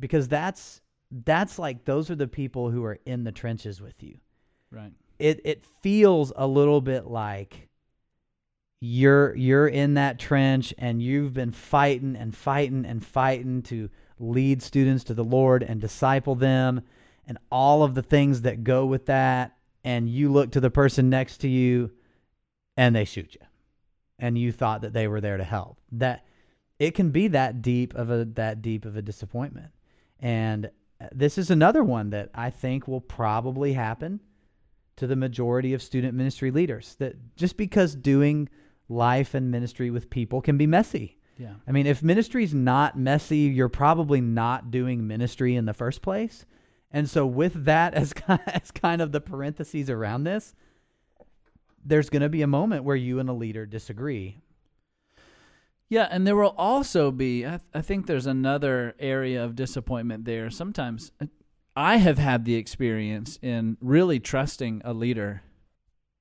Because 0.00 0.28
that's 0.28 0.80
that's 1.10 1.58
like 1.58 1.84
those 1.84 2.10
are 2.10 2.16
the 2.16 2.26
people 2.26 2.70
who 2.70 2.82
are 2.84 2.98
in 3.04 3.24
the 3.24 3.32
trenches 3.32 3.80
with 3.80 4.02
you. 4.02 4.18
Right. 4.70 4.92
it 5.18 5.40
it 5.44 5.64
feels 5.82 6.32
a 6.34 6.46
little 6.46 6.80
bit 6.80 7.06
like 7.06 7.68
you're 8.80 9.36
you're 9.36 9.68
in 9.68 9.94
that 9.94 10.18
trench 10.18 10.74
and 10.78 11.00
you've 11.00 11.34
been 11.34 11.52
fighting 11.52 12.16
and 12.16 12.34
fighting 12.34 12.84
and 12.84 13.04
fighting 13.04 13.62
to 13.64 13.88
lead 14.18 14.62
students 14.62 15.04
to 15.04 15.14
the 15.14 15.22
Lord 15.22 15.62
and 15.62 15.80
disciple 15.80 16.34
them 16.34 16.80
and 17.26 17.38
all 17.52 17.82
of 17.82 17.94
the 17.94 18.02
things 18.02 18.42
that 18.42 18.64
go 18.64 18.86
with 18.86 19.06
that. 19.06 19.56
And 19.84 20.08
you 20.08 20.32
look 20.32 20.52
to 20.52 20.60
the 20.60 20.70
person 20.70 21.10
next 21.10 21.38
to 21.38 21.48
you 21.48 21.92
and 22.76 22.96
they 22.96 23.04
shoot 23.04 23.34
you 23.34 23.43
and 24.18 24.38
you 24.38 24.52
thought 24.52 24.82
that 24.82 24.92
they 24.92 25.08
were 25.08 25.20
there 25.20 25.36
to 25.36 25.44
help 25.44 25.78
that 25.92 26.24
it 26.78 26.92
can 26.92 27.10
be 27.10 27.28
that 27.28 27.62
deep 27.62 27.94
of 27.94 28.10
a 28.10 28.24
that 28.24 28.62
deep 28.62 28.84
of 28.84 28.96
a 28.96 29.02
disappointment 29.02 29.70
and 30.20 30.70
uh, 31.00 31.06
this 31.12 31.38
is 31.38 31.50
another 31.50 31.82
one 31.82 32.10
that 32.10 32.30
I 32.34 32.50
think 32.50 32.86
will 32.86 33.00
probably 33.00 33.72
happen 33.72 34.20
to 34.96 35.06
the 35.06 35.16
majority 35.16 35.74
of 35.74 35.82
student 35.82 36.14
ministry 36.14 36.50
leaders 36.50 36.96
that 36.98 37.16
just 37.36 37.56
because 37.56 37.94
doing 37.94 38.48
life 38.88 39.34
and 39.34 39.50
ministry 39.50 39.90
with 39.90 40.10
people 40.10 40.40
can 40.40 40.56
be 40.56 40.66
messy. 40.66 41.18
Yeah. 41.38 41.54
I 41.66 41.72
mean, 41.72 41.86
if 41.86 42.02
ministry's 42.02 42.54
not 42.54 42.98
messy, 42.98 43.38
you're 43.38 43.68
probably 43.68 44.20
not 44.20 44.70
doing 44.70 45.06
ministry 45.06 45.56
in 45.56 45.64
the 45.64 45.74
first 45.74 46.00
place. 46.00 46.44
And 46.92 47.10
so, 47.10 47.26
with 47.26 47.64
that 47.64 47.94
as 47.94 48.12
as 48.28 48.70
kind 48.70 49.02
of 49.02 49.12
the 49.12 49.20
parentheses 49.20 49.90
around 49.90 50.24
this, 50.24 50.54
there's 51.84 52.10
going 52.10 52.22
to 52.22 52.28
be 52.28 52.42
a 52.42 52.46
moment 52.46 52.84
where 52.84 52.96
you 52.96 53.18
and 53.18 53.28
a 53.28 53.32
leader 53.32 53.66
disagree. 53.66 54.38
Yeah, 55.88 56.08
and 56.10 56.26
there 56.26 56.36
will 56.36 56.54
also 56.56 57.10
be. 57.10 57.44
I, 57.44 57.50
th- 57.50 57.60
I 57.74 57.82
think 57.82 58.06
there's 58.06 58.26
another 58.26 58.94
area 58.98 59.44
of 59.44 59.54
disappointment 59.54 60.24
there. 60.24 60.50
Sometimes 60.50 61.12
uh, 61.20 61.26
I 61.76 61.98
have 61.98 62.18
had 62.18 62.44
the 62.44 62.54
experience 62.54 63.38
in 63.42 63.76
really 63.80 64.18
trusting 64.18 64.80
a 64.84 64.94
leader, 64.94 65.42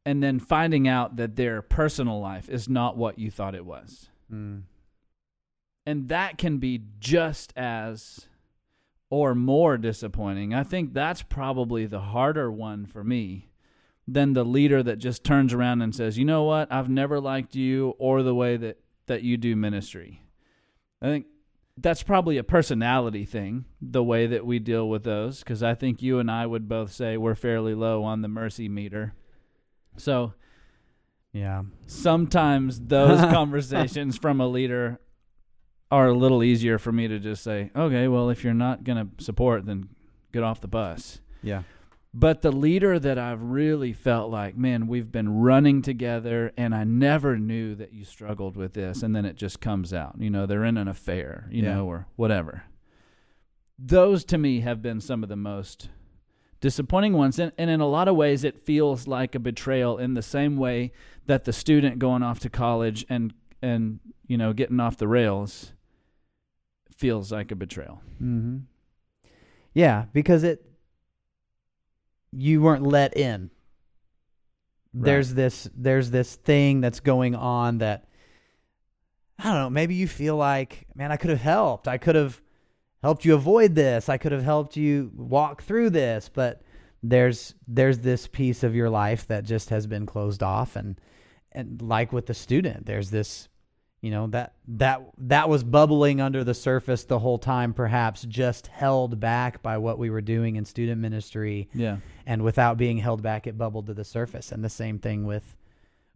and 0.06 0.22
then 0.22 0.40
finding 0.40 0.88
out 0.88 1.16
that 1.16 1.38
their 1.38 1.62
personal 1.62 2.20
life 2.20 2.50
is 2.50 2.68
not 2.68 2.98
what 2.98 3.18
you 3.18 3.32
thought 3.32 3.56
it 3.56 3.66
was, 3.66 4.10
and 5.86 6.10
that 6.10 6.38
can 6.38 6.58
be 6.58 6.82
just 7.00 7.54
as 7.56 8.28
or 9.10 9.34
more 9.34 9.78
disappointing. 9.78 10.54
I 10.54 10.64
think 10.64 10.94
that's 10.94 11.22
probably 11.22 11.86
the 11.86 12.02
harder 12.02 12.52
one 12.52 12.86
for 12.86 13.04
me 13.04 13.50
than 14.08 14.34
the 14.34 14.44
leader 14.44 14.84
that 14.84 14.98
just 14.98 15.24
turns 15.24 15.54
around 15.54 15.82
and 15.82 15.96
says, 15.96 16.18
"You 16.18 16.26
know 16.26 16.44
what? 16.44 16.72
I've 16.72 16.90
never 16.90 17.20
liked 17.20 17.56
you 17.56 17.96
or 17.98 18.22
the 18.24 18.36
way 18.36 18.58
that 18.58 18.80
that 19.08 19.24
you 19.24 19.38
do 19.38 19.56
ministry." 19.56 20.22
I 21.02 21.06
think 21.08 21.26
that's 21.78 22.04
probably 22.04 22.38
a 22.38 22.44
personality 22.44 23.26
thing, 23.26 23.66
the 23.82 24.04
way 24.04 24.28
that 24.28 24.46
we 24.46 24.60
deal 24.60 24.88
with 24.88 25.04
those 25.04 25.40
because 25.40 25.64
I 25.64 25.74
think 25.74 26.02
you 26.02 26.20
and 26.20 26.30
I 26.30 26.46
would 26.46 26.68
both 26.70 26.92
say 26.92 27.18
we're 27.18 27.34
fairly 27.36 27.74
low 27.74 28.04
on 28.04 28.22
the 28.22 28.28
mercy 28.28 28.70
meter. 28.70 29.14
So, 29.98 30.34
Yeah. 31.34 31.64
sometimes 31.88 32.80
those 32.80 33.20
conversations 33.34 34.18
from 34.18 34.40
a 34.40 34.48
leader 34.48 35.00
are 35.92 36.08
a 36.08 36.14
little 36.14 36.44
easier 36.44 36.78
for 36.78 36.92
me 36.92 37.08
to 37.08 37.20
just 37.20 37.44
say, 37.44 37.72
okay, 37.76 38.08
well, 38.08 38.30
if 38.30 38.44
you're 38.44 38.54
not 38.54 38.84
going 38.84 38.98
to 39.18 39.24
support, 39.24 39.66
then 39.66 39.90
get 40.32 40.44
off 40.44 40.62
the 40.62 40.68
bus. 40.68 41.22
Yeah. 41.42 41.64
But 42.16 42.44
the 42.44 42.52
leader 42.52 43.00
that 43.00 43.18
I've 43.18 43.42
really 43.42 43.92
felt 43.92 44.30
like, 44.30 44.56
man, 44.56 44.86
we've 44.86 45.12
been 45.12 45.40
running 45.42 45.82
together 45.82 46.52
and 46.56 46.76
I 46.76 46.84
never 46.84 47.38
knew 47.40 47.74
that 47.76 47.92
you 47.92 48.06
struggled 48.06 48.56
with 48.56 48.74
this. 48.74 49.02
And 49.02 49.16
then 49.16 49.26
it 49.26 49.36
just 49.36 49.60
comes 49.60 49.94
out. 49.96 50.16
You 50.20 50.30
know, 50.30 50.46
they're 50.46 50.64
in 50.64 50.78
an 50.78 50.88
affair, 50.88 51.48
you 51.50 51.64
Yeah. 51.64 51.74
know, 51.76 51.88
or 51.88 52.06
whatever. 52.16 52.66
Those 53.80 54.24
to 54.26 54.38
me 54.38 54.60
have 54.60 54.82
been 54.84 55.02
some 55.02 55.24
of 55.24 55.30
the 55.30 55.36
most 55.36 55.90
disappointing 56.62 57.14
ones. 57.14 57.40
And, 57.40 57.52
and 57.58 57.72
in 57.72 57.82
a 57.82 57.88
lot 57.88 58.08
of 58.08 58.16
ways, 58.16 58.44
it 58.44 58.60
feels 58.64 59.08
like 59.08 59.34
a 59.34 59.40
betrayal 59.40 59.98
in 59.98 60.14
the 60.14 60.22
same 60.22 60.56
way 60.56 60.92
that 61.26 61.46
the 61.46 61.54
student 61.54 61.98
going 61.98 62.22
off 62.22 62.40
to 62.42 62.50
college 62.50 63.06
and, 63.10 63.34
and 63.62 64.00
you 64.28 64.38
know, 64.38 64.54
getting 64.54 64.80
off 64.80 64.98
the 64.98 65.08
rails 65.08 65.74
feels 66.96 67.32
like 67.32 67.52
a 67.52 67.56
betrayal. 67.56 68.02
Mm-hmm. 68.22 68.58
Yeah, 69.74 70.06
because 70.14 70.44
it 70.44 70.64
you 72.36 72.62
weren't 72.62 72.84
let 72.84 73.16
in. 73.18 73.50
There's 74.94 75.34
this 75.34 75.70
there's 75.76 76.12
this 76.12 76.36
thing 76.36 76.82
that's 76.82 77.00
going 77.00 77.36
on 77.36 77.80
that 77.80 78.08
I 79.40 79.44
don't 79.46 79.56
know, 79.56 79.70
maybe 79.70 79.96
you 79.96 80.08
feel 80.08 80.36
like, 80.36 80.86
man, 80.96 81.12
I 81.12 81.18
could 81.18 81.32
have 81.32 81.42
helped. 81.42 81.88
I 81.88 81.98
could 81.98 82.16
have 82.16 82.40
helped 83.02 83.26
you 83.26 83.34
avoid 83.34 83.76
this. 83.76 84.08
I 84.08 84.18
could 84.18 84.32
have 84.32 84.44
helped 84.44 84.78
you 84.78 85.12
walk 85.16 85.64
through 85.64 85.90
this, 85.90 86.30
but 86.32 86.62
there's 87.02 87.56
there's 87.68 88.00
this 88.00 88.28
piece 88.28 88.64
of 88.64 88.76
your 88.76 88.90
life 88.90 89.28
that 89.28 89.44
just 89.44 89.70
has 89.70 89.88
been 89.88 90.06
closed 90.06 90.42
off 90.42 90.76
and 90.76 91.00
and 91.52 91.82
like 91.82 92.14
with 92.14 92.26
the 92.28 92.34
student, 92.34 92.86
there's 92.86 93.12
this 93.12 93.48
you 94.04 94.12
know 94.12 94.28
that 94.28 94.54
that 94.68 95.02
that 95.18 95.48
was 95.48 95.64
bubbling 95.64 96.20
under 96.20 96.44
the 96.44 96.54
surface 96.54 97.06
the 97.06 97.20
whole 97.20 97.38
time 97.40 97.74
perhaps 97.74 98.24
just 98.24 98.68
held 98.68 99.18
back 99.20 99.64
by 99.64 99.78
what 99.78 99.98
we 99.98 100.10
were 100.10 100.22
doing 100.22 100.58
in 100.58 100.66
student 100.66 101.00
ministry. 101.00 101.70
Yeah. 101.74 101.98
and 102.26 102.42
without 102.44 102.78
being 102.78 102.98
held 102.98 103.22
back 103.24 103.48
it 103.48 103.58
bubbled 103.58 103.88
to 103.88 103.94
the 103.94 104.04
surface. 104.04 104.52
And 104.52 104.62
the 104.64 104.70
same 104.70 105.00
thing 105.00 105.26
with 105.26 105.56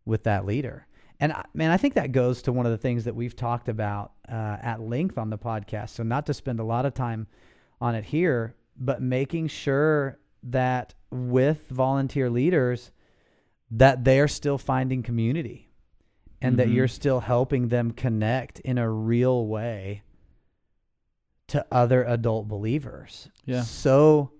with 0.05 0.23
that 0.23 0.45
leader. 0.45 0.85
And 1.21 1.31
I- 1.31 1.45
man 1.53 1.71
i 1.71 1.77
think 1.77 1.93
that 1.93 2.11
goes 2.11 2.41
to 2.43 2.51
one 2.51 2.65
of 2.65 2.73
the 2.73 2.77
things 2.77 3.05
that 3.05 3.15
we've 3.15 3.35
talked 3.35 3.69
about 3.69 4.11
uh, 4.29 4.57
at 4.61 4.81
length 4.81 5.17
on 5.17 5.29
the 5.29 5.37
podcast. 5.37 5.91
So 5.91 6.03
not 6.03 6.25
to 6.25 6.33
spend 6.33 6.59
a 6.59 6.65
lot 6.65 6.85
of 6.85 6.93
time 6.93 7.27
on 7.79 7.95
it 7.95 8.03
here 8.03 8.53
but 8.75 9.01
making 9.01 9.47
sure 9.47 10.19
that 10.43 10.93
with 11.09 11.67
volunteer 11.69 12.29
leaders 12.29 12.91
that 13.71 14.03
they're 14.03 14.27
still 14.27 14.57
finding 14.57 15.01
community 15.03 15.66
and 16.41 16.57
that 16.59 16.67
Mhm. 16.67 16.73
you're 16.73 16.87
still 16.87 17.19
helping 17.21 17.69
them 17.69 17.91
connect 17.91 18.59
in 18.61 18.77
a 18.77 18.89
real 18.89 19.47
way 19.47 20.03
to 21.47 21.65
other 21.71 22.03
adult 22.03 22.47
believers 22.47 23.29
Yeah. 23.45 23.61
so 23.61 24.31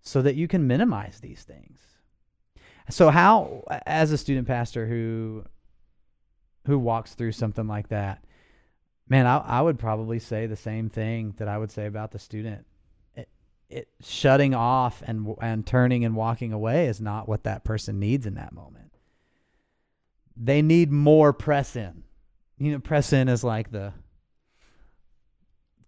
so 0.00 0.22
that 0.22 0.36
you 0.36 0.48
can 0.48 0.66
minimize 0.66 1.20
these 1.20 1.44
things 1.44 1.78
so 2.88 3.10
how 3.10 3.64
as 3.86 4.10
a 4.12 4.18
student 4.18 4.46
pastor 4.48 4.86
who 4.86 5.44
who 6.66 6.78
walks 6.78 7.14
through 7.14 7.32
something 7.32 7.66
like 7.66 7.88
that 7.88 8.24
man 9.08 9.26
i, 9.26 9.36
I 9.38 9.60
would 9.60 9.78
probably 9.78 10.18
say 10.18 10.46
the 10.46 10.56
same 10.56 10.88
thing 10.88 11.34
that 11.36 11.48
i 11.48 11.58
would 11.58 11.70
say 11.70 11.84
about 11.86 12.12
the 12.12 12.18
student 12.18 12.64
it, 13.14 13.28
it 13.68 13.88
shutting 14.00 14.54
off 14.54 15.02
and 15.06 15.34
and 15.42 15.66
turning 15.66 16.04
and 16.06 16.16
walking 16.16 16.52
away 16.54 16.86
is 16.86 17.00
not 17.00 17.28
what 17.28 17.44
that 17.44 17.62
person 17.64 17.98
needs 18.00 18.24
in 18.26 18.34
that 18.36 18.54
moment 18.54 18.87
they 20.40 20.62
need 20.62 20.90
more 20.92 21.32
press 21.32 21.76
in. 21.76 22.04
You 22.58 22.72
know 22.72 22.78
press 22.78 23.12
in 23.12 23.28
is 23.28 23.44
like 23.44 23.70
the 23.70 23.92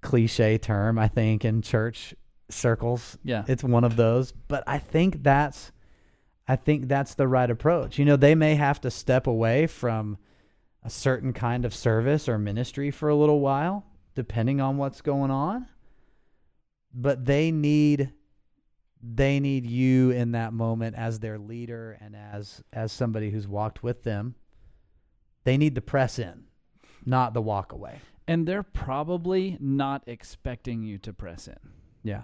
cliche 0.02 0.56
term 0.56 0.98
i 0.98 1.08
think 1.08 1.44
in 1.44 1.60
church 1.60 2.14
circles. 2.48 3.18
Yeah. 3.22 3.44
it's 3.46 3.62
one 3.62 3.84
of 3.84 3.96
those 3.96 4.32
but 4.32 4.64
i 4.66 4.78
think 4.78 5.22
that's 5.22 5.72
i 6.48 6.56
think 6.56 6.88
that's 6.88 7.14
the 7.14 7.28
right 7.28 7.50
approach. 7.50 7.98
You 7.98 8.04
know 8.04 8.16
they 8.16 8.34
may 8.34 8.54
have 8.54 8.80
to 8.82 8.90
step 8.90 9.26
away 9.26 9.66
from 9.66 10.18
a 10.82 10.90
certain 10.90 11.32
kind 11.32 11.64
of 11.64 11.74
service 11.74 12.28
or 12.28 12.38
ministry 12.38 12.90
for 12.90 13.08
a 13.08 13.14
little 13.14 13.40
while 13.40 13.84
depending 14.14 14.60
on 14.60 14.76
what's 14.78 15.00
going 15.00 15.30
on 15.30 15.66
but 16.92 17.24
they 17.24 17.50
need 17.50 18.12
they 19.02 19.40
need 19.40 19.64
you 19.66 20.10
in 20.10 20.32
that 20.32 20.52
moment 20.52 20.94
as 20.96 21.20
their 21.20 21.38
leader 21.38 21.96
and 22.00 22.14
as 22.14 22.62
as 22.72 22.92
somebody 22.92 23.30
who's 23.30 23.48
walked 23.48 23.82
with 23.82 24.02
them 24.02 24.34
they 25.44 25.56
need 25.56 25.74
the 25.74 25.80
press 25.80 26.18
in 26.18 26.44
not 27.06 27.32
the 27.32 27.42
walk 27.42 27.72
away 27.72 27.98
And 28.28 28.46
they're 28.46 28.62
probably 28.62 29.56
not 29.58 30.02
expecting 30.06 30.82
you 30.82 30.98
to 30.98 31.12
press 31.12 31.48
in. 31.48 31.58
yeah 32.02 32.22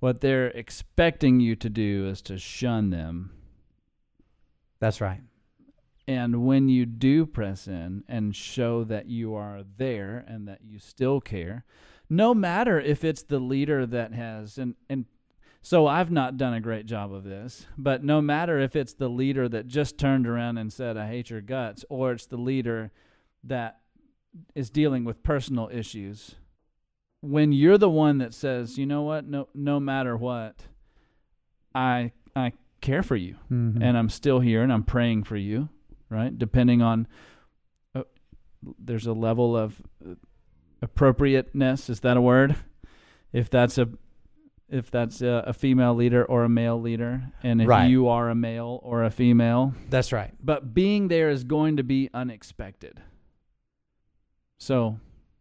What 0.00 0.20
they're 0.20 0.48
expecting 0.48 1.40
you 1.40 1.56
to 1.56 1.68
do 1.68 2.08
is 2.08 2.22
to 2.22 2.38
shun 2.38 2.90
them. 2.90 3.30
that's 4.80 5.00
right 5.00 5.20
And 6.06 6.46
when 6.46 6.68
you 6.68 6.86
do 6.86 7.26
press 7.26 7.68
in 7.68 8.04
and 8.08 8.34
show 8.34 8.84
that 8.84 9.06
you 9.06 9.34
are 9.34 9.62
there 9.76 10.24
and 10.26 10.48
that 10.48 10.60
you 10.62 10.78
still 10.78 11.20
care, 11.20 11.64
no 12.10 12.34
matter 12.34 12.78
if 12.80 13.04
it's 13.04 13.22
the 13.22 13.38
leader 13.38 13.86
that 13.86 14.12
has 14.12 14.58
and 14.58 14.74
and 14.88 15.04
so 15.66 15.86
I've 15.86 16.10
not 16.10 16.36
done 16.36 16.52
a 16.52 16.60
great 16.60 16.84
job 16.84 17.10
of 17.10 17.24
this, 17.24 17.66
but 17.78 18.04
no 18.04 18.20
matter 18.20 18.58
if 18.60 18.76
it's 18.76 18.92
the 18.92 19.08
leader 19.08 19.48
that 19.48 19.66
just 19.66 19.96
turned 19.96 20.26
around 20.26 20.58
and 20.58 20.70
said 20.70 20.98
I 20.98 21.06
hate 21.08 21.30
your 21.30 21.40
guts 21.40 21.86
or 21.88 22.12
it's 22.12 22.26
the 22.26 22.36
leader 22.36 22.92
that 23.44 23.80
is 24.54 24.68
dealing 24.68 25.04
with 25.04 25.22
personal 25.22 25.70
issues, 25.72 26.34
when 27.22 27.50
you're 27.52 27.78
the 27.78 27.88
one 27.88 28.18
that 28.18 28.34
says, 28.34 28.76
"You 28.76 28.84
know 28.84 29.00
what? 29.02 29.24
No 29.26 29.48
no 29.54 29.80
matter 29.80 30.16
what, 30.18 30.66
I 31.74 32.12
I 32.36 32.52
care 32.82 33.02
for 33.02 33.16
you 33.16 33.36
Mhm. 33.50 33.82
and 33.82 33.96
I'm 33.96 34.10
still 34.10 34.40
here 34.40 34.62
and 34.62 34.70
I'm 34.70 34.82
praying 34.84 35.24
for 35.24 35.36
you, 35.38 35.70
right? 36.10 36.36
Depending 36.38 36.82
on 36.82 37.06
uh, 37.94 38.02
there's 38.78 39.06
a 39.06 39.14
level 39.14 39.56
of 39.56 39.80
uh, 40.06 40.16
appropriateness, 40.82 41.88
is 41.88 42.00
that 42.00 42.18
a 42.18 42.20
word? 42.20 42.56
If 43.32 43.48
that's 43.48 43.78
a 43.78 43.88
if 44.74 44.90
that's 44.90 45.22
a, 45.22 45.44
a 45.46 45.52
female 45.52 45.94
leader 45.94 46.24
or 46.24 46.44
a 46.44 46.48
male 46.48 46.80
leader 46.80 47.22
and 47.42 47.62
if 47.62 47.68
Right. 47.68 47.88
you 47.90 48.08
are 48.08 48.28
a 48.28 48.34
male 48.34 48.80
or 48.82 49.04
a 49.04 49.10
female, 49.10 49.74
that's 49.88 50.12
right. 50.12 50.32
but 50.42 50.74
being 50.74 51.08
there 51.08 51.30
is 51.30 51.44
going 51.44 51.76
to 51.76 51.82
be 51.84 52.10
unexpected. 52.12 53.00
So, 54.58 54.98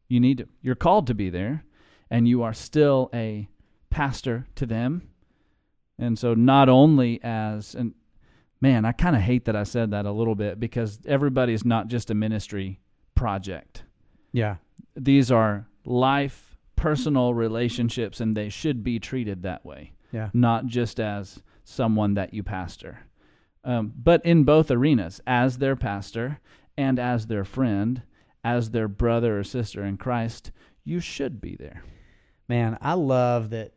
you 0.09 0.19
need 0.19 0.37
to 0.39 0.47
you're 0.61 0.75
called 0.75 1.07
to 1.07 1.13
be 1.13 1.29
there 1.29 1.63
and 2.09 2.27
you 2.27 2.43
are 2.43 2.53
still 2.53 3.09
a 3.13 3.47
pastor 3.89 4.45
to 4.55 4.65
them. 4.65 5.09
And 5.97 6.17
so 6.19 6.33
not 6.33 6.69
only 6.69 7.19
as 7.23 7.73
and 7.75 7.93
man, 8.61 8.85
I 8.85 8.91
kind 8.91 9.15
of 9.15 9.21
hate 9.21 9.45
that 9.45 9.55
I 9.55 9.63
said 9.63 9.91
that 9.91 10.05
a 10.05 10.11
little 10.11 10.35
bit 10.35 10.59
because 10.59 10.99
everybody's 11.07 11.65
not 11.65 11.87
just 11.87 12.09
a 12.11 12.13
ministry 12.13 12.79
project. 13.15 13.83
Yeah. 14.31 14.57
These 14.95 15.31
are 15.31 15.67
life 15.85 16.52
personal 16.83 17.33
relationships 17.33 18.19
and 18.19 18.35
they 18.35 18.49
should 18.49 18.83
be 18.83 18.99
treated 18.99 19.41
that 19.43 19.65
way 19.65 19.93
Yeah. 20.11 20.29
not 20.33 20.65
just 20.65 20.99
as 20.99 21.41
someone 21.63 22.13
that 22.15 22.33
you 22.33 22.43
pastor. 22.43 22.99
Um, 23.63 23.93
but 23.95 24.25
in 24.25 24.43
both 24.43 24.69
arenas, 24.69 25.21
as 25.25 25.57
their 25.59 25.77
pastor 25.77 26.39
and 26.77 26.99
as 26.99 27.27
their 27.27 27.45
friend, 27.45 28.01
as 28.43 28.71
their 28.71 28.89
brother 28.89 29.39
or 29.39 29.43
sister 29.45 29.85
in 29.85 29.95
Christ, 29.95 30.51
you 30.83 30.99
should 30.99 31.39
be 31.39 31.55
there. 31.55 31.83
Man, 32.49 32.77
I 32.81 32.93
love 32.95 33.49
that 33.51 33.71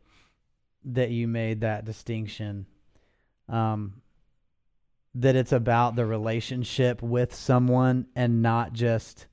that 0.83 1.09
you 1.11 1.27
made 1.27 1.61
that 1.61 1.85
distinction. 1.85 2.65
Um 3.47 4.01
that 5.15 5.35
it's 5.37 5.53
about 5.53 5.95
the 5.95 6.05
relationship 6.05 7.01
with 7.01 7.33
someone 7.33 8.05
and 8.15 8.41
not 8.41 8.73
just 8.73 9.27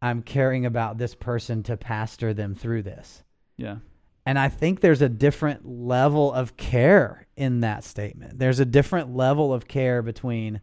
I'm 0.00 0.22
caring 0.22 0.66
about 0.66 0.98
this 0.98 1.14
person 1.14 1.62
to 1.64 1.76
pastor 1.76 2.32
them 2.34 2.54
through 2.54 2.82
this. 2.82 3.22
Yeah. 3.56 3.78
And 4.24 4.38
I 4.38 4.48
think 4.48 4.80
there's 4.80 5.02
a 5.02 5.08
different 5.08 5.66
level 5.66 6.32
of 6.32 6.56
care 6.56 7.26
in 7.36 7.60
that 7.60 7.82
statement. 7.82 8.38
There's 8.38 8.60
a 8.60 8.64
different 8.64 9.16
level 9.16 9.52
of 9.54 9.66
care 9.66 10.02
between 10.02 10.60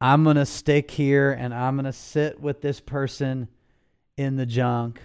I'm 0.00 0.22
going 0.22 0.36
to 0.36 0.46
stick 0.46 0.90
here 0.90 1.32
and 1.32 1.52
I'm 1.52 1.76
going 1.76 1.86
to 1.86 1.92
sit 1.92 2.38
with 2.40 2.60
this 2.60 2.78
person 2.78 3.48
in 4.16 4.36
the 4.36 4.46
junk 4.46 5.00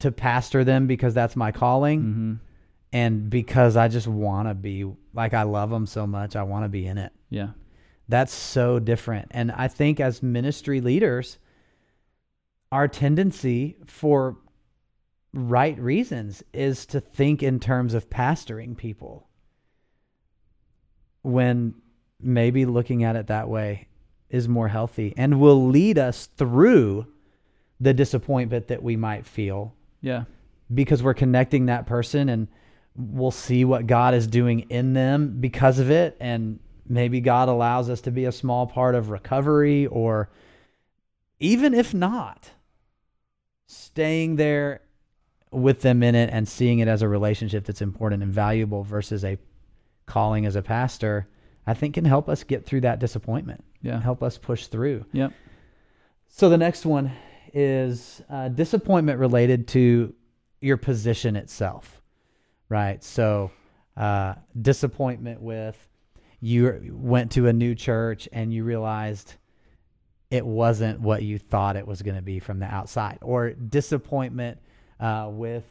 to 0.00 0.10
pastor 0.10 0.64
them 0.64 0.86
because 0.86 1.14
that's 1.14 1.36
my 1.36 1.52
calling 1.52 2.00
Mm-hmm. 2.00 2.32
and 2.92 3.30
because 3.30 3.76
I 3.76 3.88
just 3.88 4.06
want 4.08 4.48
to 4.48 4.54
be 4.54 4.90
like 5.12 5.34
I 5.34 5.42
love 5.42 5.70
them 5.70 5.86
so 5.86 6.06
much, 6.06 6.36
I 6.36 6.42
want 6.42 6.64
to 6.64 6.68
be 6.68 6.86
in 6.86 6.98
it. 6.98 7.12
Yeah. 7.28 7.50
That's 8.08 8.32
so 8.32 8.78
different. 8.80 9.28
And 9.30 9.52
I 9.52 9.68
think 9.68 10.00
as 10.00 10.22
ministry 10.22 10.80
leaders, 10.80 11.38
our 12.72 12.88
tendency 12.88 13.76
for 13.86 14.38
right 15.32 15.78
reasons 15.78 16.42
is 16.52 16.86
to 16.86 17.00
think 17.00 17.42
in 17.42 17.60
terms 17.60 17.94
of 17.94 18.10
pastoring 18.10 18.76
people. 18.76 19.28
When 21.22 21.74
maybe 22.20 22.64
looking 22.64 23.04
at 23.04 23.16
it 23.16 23.26
that 23.28 23.48
way 23.48 23.88
is 24.28 24.48
more 24.48 24.68
healthy 24.68 25.12
and 25.16 25.40
will 25.40 25.66
lead 25.68 25.98
us 25.98 26.26
through 26.26 27.06
the 27.80 27.94
disappointment 27.94 28.68
that 28.68 28.82
we 28.82 28.96
might 28.96 29.26
feel. 29.26 29.74
Yeah. 30.02 30.24
because 30.72 31.02
we're 31.02 31.14
connecting 31.14 31.66
that 31.66 31.86
person 31.86 32.28
and 32.28 32.48
we'll 32.96 33.30
see 33.30 33.64
what 33.64 33.86
God 33.86 34.14
is 34.14 34.26
doing 34.26 34.60
in 34.70 34.94
them 34.94 35.36
because 35.40 35.78
of 35.78 35.90
it. 35.90 36.16
And 36.20 36.58
maybe 36.88 37.20
God 37.20 37.48
allows 37.48 37.90
us 37.90 38.00
to 38.02 38.10
be 38.10 38.24
a 38.24 38.32
small 38.32 38.66
part 38.66 38.94
of 38.94 39.10
recovery 39.10 39.86
or 39.86 40.30
even 41.38 41.74
if 41.74 41.92
not 41.92 42.52
staying 43.70 44.36
there 44.36 44.80
with 45.52 45.80
them 45.82 46.02
in 46.02 46.14
it 46.14 46.28
and 46.32 46.48
seeing 46.48 46.80
it 46.80 46.88
as 46.88 47.02
a 47.02 47.08
relationship 47.08 47.64
that's 47.64 47.82
important 47.82 48.22
and 48.22 48.32
valuable 48.32 48.82
versus 48.82 49.24
a 49.24 49.38
calling 50.06 50.44
as 50.46 50.56
a 50.56 50.62
pastor 50.62 51.28
I 51.66 51.74
think 51.74 51.94
can 51.94 52.04
help 52.04 52.28
us 52.28 52.42
get 52.42 52.66
through 52.66 52.80
that 52.82 52.98
disappointment 52.98 53.62
Yeah. 53.82 54.00
help 54.00 54.22
us 54.22 54.36
push 54.38 54.66
through 54.66 55.04
Yep. 55.12 55.32
so 56.28 56.48
the 56.48 56.58
next 56.58 56.84
one 56.84 57.12
is 57.54 58.22
uh, 58.28 58.48
disappointment 58.48 59.18
related 59.20 59.66
to 59.68 60.14
your 60.60 60.76
position 60.76 61.34
itself, 61.36 62.00
right? 62.68 63.02
So 63.02 63.50
uh, 63.96 64.34
disappointment 64.60 65.40
with 65.40 65.76
you 66.40 66.92
went 66.94 67.32
to 67.32 67.48
a 67.48 67.52
new 67.52 67.74
church 67.74 68.28
and 68.32 68.52
you 68.54 68.62
realized 68.64 69.34
it 70.30 70.46
wasn't 70.46 71.00
what 71.00 71.22
you 71.22 71.38
thought 71.38 71.76
it 71.76 71.86
was 71.86 72.02
going 72.02 72.16
to 72.16 72.22
be 72.22 72.38
from 72.38 72.58
the 72.60 72.66
outside, 72.66 73.18
or 73.20 73.50
disappointment 73.50 74.58
uh, 75.00 75.28
with 75.30 75.64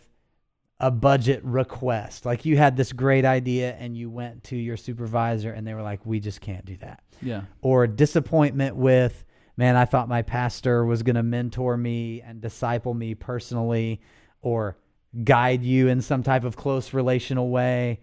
a 0.80 0.91
budget 0.91 1.43
request. 1.43 2.26
Like 2.26 2.45
you 2.45 2.58
had 2.58 2.78
this 2.78 2.93
great 2.93 3.26
idea 3.26 3.76
and 3.76 3.98
you 3.98 4.10
went 4.10 4.45
to 4.45 4.56
your 4.56 4.78
supervisor 4.78 5.52
and 5.52 5.65
they 5.67 5.74
were 5.74 5.82
like, 5.82 6.06
"We 6.06 6.19
just 6.19 6.41
can't 6.41 6.65
do 6.65 6.78
that." 6.78 7.04
Yeah. 7.22 7.41
or 7.62 7.86
disappointment 7.86 8.78
with 8.78 9.26
man 9.58 9.76
i 9.76 9.84
thought 9.84 10.08
my 10.08 10.22
pastor 10.22 10.86
was 10.86 11.04
going 11.04 11.17
to 11.17 11.24
mentor 11.24 11.76
me 11.76 12.22
and 12.22 12.39
disciple 12.39 12.93
me 12.93 13.13
personally 13.13 14.00
or 14.41 14.78
guide 15.26 15.62
you 15.62 15.89
in 15.89 16.00
some 16.02 16.24
type 16.24 16.45
of 16.45 16.56
close 16.56 16.93
relational 16.93 17.50
way 17.50 18.00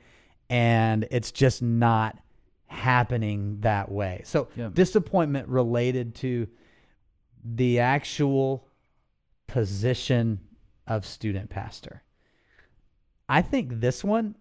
and 0.51 1.09
it's 1.11 1.33
just 1.33 1.63
not 1.63 2.19
happening 2.77 3.59
that 3.61 3.91
way 3.91 4.23
so 4.25 4.49
Yeah. 4.57 4.71
disappointment 4.73 5.49
related 5.49 6.15
to 6.17 6.47
the 7.45 7.81
actual 7.81 8.69
position 9.47 10.41
of 10.87 11.05
student 11.07 11.49
pastor 11.51 12.03
i 13.29 13.43
think 13.43 13.81
this 13.81 14.05
one 14.05 14.35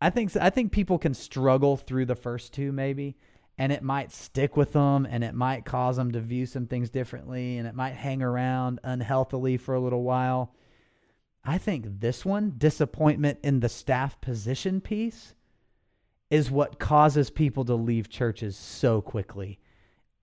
I 0.00 0.10
think 0.10 0.36
I 0.36 0.50
think 0.50 0.72
people 0.72 0.98
can 0.98 1.14
struggle 1.14 1.76
through 1.76 2.04
the 2.04 2.14
first 2.14 2.52
two 2.52 2.70
maybe 2.70 3.16
and 3.58 3.72
it 3.72 3.82
might 3.82 4.12
stick 4.12 4.56
with 4.56 4.74
them 4.74 5.06
and 5.08 5.24
it 5.24 5.34
might 5.34 5.64
cause 5.64 5.96
them 5.96 6.12
to 6.12 6.20
view 6.20 6.44
some 6.44 6.66
things 6.66 6.90
differently 6.90 7.56
and 7.56 7.66
it 7.66 7.74
might 7.74 7.94
hang 7.94 8.22
around 8.22 8.78
unhealthily 8.84 9.56
for 9.56 9.74
a 9.74 9.80
little 9.80 10.02
while. 10.02 10.54
I 11.42 11.56
think 11.56 12.00
this 12.00 12.26
one, 12.26 12.54
disappointment 12.58 13.38
in 13.42 13.60
the 13.60 13.68
staff 13.70 14.20
position 14.20 14.82
piece, 14.82 15.32
is 16.30 16.50
what 16.50 16.78
causes 16.78 17.30
people 17.30 17.64
to 17.64 17.74
leave 17.74 18.08
churches 18.08 18.56
so 18.56 19.00
quickly 19.00 19.58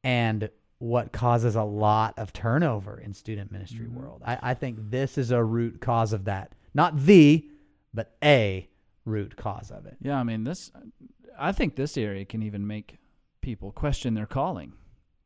and 0.04 0.50
what 0.80 1.14
causes 1.14 1.56
a 1.56 1.64
lot 1.64 2.14
of 2.18 2.34
turnover 2.34 3.00
in 3.00 3.14
student 3.14 3.52
ministry 3.52 3.86
Mhm. 3.86 3.94
world. 3.94 4.22
I, 4.26 4.38
I 4.42 4.54
think 4.54 4.78
this 4.90 5.18
is 5.18 5.32
a 5.32 5.42
root 5.44 5.80
cause 5.80 6.12
of 6.12 6.26
that. 6.26 6.54
Not 6.74 6.98
the, 6.98 7.48
but 7.94 8.16
a 8.22 8.68
root 9.06 9.38
cause 9.38 9.72
of 9.72 9.86
it. 9.86 9.96
Yeah. 10.02 10.20
I 10.20 10.24
mean, 10.24 10.44
this, 10.44 10.72
I 11.40 11.54
think 11.54 11.76
this 11.76 11.96
area 11.98 12.26
can 12.26 12.44
even 12.44 12.68
make 12.68 12.98
people 13.40 13.72
question 13.72 14.14
their 14.14 14.26
calling. 14.26 14.74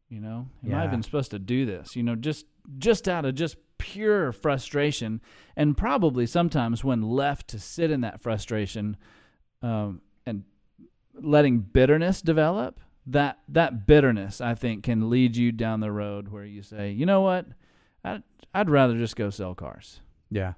You 0.09 0.21
know, 0.21 0.47
am 0.63 0.73
I 0.75 0.83
Yeah. 0.83 0.87
even 0.87 1.01
supposed 1.03 1.31
to 1.31 1.39
do 1.39 1.65
this? 1.65 1.95
You 1.95 2.03
know, 2.03 2.15
just 2.15 2.45
just 2.77 3.07
out 3.07 3.23
of 3.25 3.33
just 3.35 3.55
pure 3.77 4.31
frustration, 4.33 5.21
and 5.55 5.75
probably 5.77 6.25
sometimes 6.25 6.83
when 6.83 7.01
left 7.01 7.47
to 7.49 7.59
sit 7.59 7.89
in 7.91 8.01
that 8.01 8.21
frustration, 8.21 8.97
um, 9.61 10.01
letting 11.21 11.59
bitterness 11.59 12.21
develop, 12.21 12.79
that 13.05 13.39
that 13.47 13.85
bitterness 13.87 14.41
I 14.41 14.53
think 14.55 14.83
can 14.83 15.09
lead 15.09 15.35
you 15.35 15.51
down 15.51 15.79
the 15.79 15.91
road 15.91 16.27
where 16.29 16.43
you 16.45 16.61
say, 16.61 16.91
you 16.91 17.05
know 17.05 17.21
what, 17.21 17.45
I'd 18.03 18.23
I'd 18.53 18.69
rather 18.69 18.97
just 18.97 19.15
go 19.15 19.29
sell 19.29 19.53
cars, 19.55 20.01
Yeah. 20.31 20.53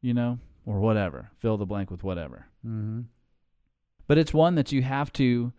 you 0.00 0.14
know, 0.14 0.38
or 0.66 0.80
whatever, 0.80 1.30
fill 1.38 1.56
the 1.56 1.66
blank 1.66 1.90
with 1.90 2.02
whatever 2.04 2.46
Mm-hmm. 2.66 3.00
but 4.06 4.18
it's 4.18 4.34
one 4.34 4.54
that 4.56 4.70
you 4.72 4.82
have 4.82 5.12
to 5.14 5.52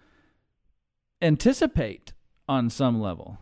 anticipate 1.22 2.14
on 2.48 2.70
some 2.70 3.00
level. 3.02 3.40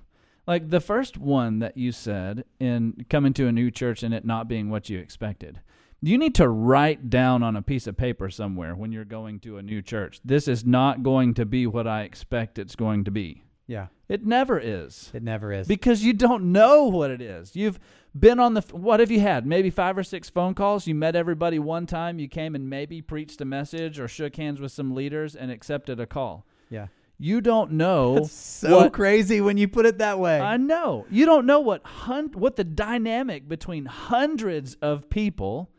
Like 0.48 0.70
the 0.70 0.80
first 0.82 1.18
one 1.18 1.60
that 1.60 1.78
you 1.78 1.92
said 1.92 2.44
in 2.60 3.06
coming 3.10 3.34
to 3.34 3.48
a 3.48 3.52
new 3.52 3.70
church 3.72 4.02
and 4.04 4.14
it 4.14 4.26
not 4.26 4.48
being 4.48 4.70
what 4.70 4.90
you 4.90 4.98
expected. 5.00 5.60
You 6.02 6.18
need 6.18 6.36
to 6.36 6.48
write 6.48 7.10
down 7.10 7.44
on 7.44 7.56
a 7.56 7.62
piece 7.62 7.86
of 7.86 7.98
paper 7.98 8.30
somewhere 8.30 8.74
when 8.74 8.92
you're 8.92 9.04
going 9.06 9.40
to 9.42 9.58
a 9.58 9.62
new 9.62 9.82
church. 9.82 10.22
This 10.24 10.48
is 10.48 10.66
not 10.66 11.04
going 11.04 11.34
to 11.34 11.46
be 11.46 11.68
what 11.68 11.88
I 11.88 12.04
expect 12.04 12.58
it's 12.58 12.76
going 12.76 13.04
to 13.04 13.12
be. 13.12 13.44
Yeah. 13.68 13.88
It 14.08 14.26
never 14.26 14.58
is. 14.60 15.12
It 15.14 15.22
never 15.24 15.52
is. 15.52 15.68
Because 15.68 16.04
you 16.04 16.14
don't 16.14 16.52
know 16.52 16.86
what 16.86 17.12
it 17.12 17.22
is. 17.22 17.56
You've 17.56 17.80
been 18.18 18.40
on 18.40 18.54
the 18.56 18.62
what 18.72 19.00
have 19.00 19.12
you 19.12 19.20
had? 19.20 19.46
Maybe 19.46 19.70
5 19.70 19.98
or 19.98 20.04
6 20.04 20.30
phone 20.30 20.56
calls. 20.56 20.88
You 20.88 20.96
met 20.96 21.16
everybody 21.16 21.60
one 21.60 21.86
time, 21.86 22.18
you 22.18 22.28
came 22.28 22.56
and 22.56 22.70
maybe 22.70 23.02
preached 23.02 23.42
a 23.42 23.46
message 23.46 24.00
or 24.00 24.08
shook 24.08 24.38
hands 24.38 24.60
with 24.62 24.72
some 24.72 24.96
leaders 24.96 25.36
and 25.36 25.52
accepted 25.52 26.00
a 26.00 26.08
call. 26.08 26.46
yeah. 26.70 26.88
You 27.22 27.42
don't 27.42 27.74
know 27.74 28.16
That's 28.22 28.32
so 28.32 28.78
what 28.78 28.94
crazy 28.94 29.42
when 29.42 29.58
you 29.58 29.68
put 29.68 29.86
it 29.86 29.98
that 29.98 30.20
way. 30.20 30.40
I 30.40 30.56
know. 30.56 31.06
You 31.12 31.26
don't 31.26 31.46
know 31.46 31.60
what 31.60 31.86
hun- 31.86 32.32
what 32.34 32.56
the 32.56 32.64
dynamic 32.64 33.50
between 33.50 33.86
hundreds 33.86 34.76
of 34.76 35.10
people 35.10 35.70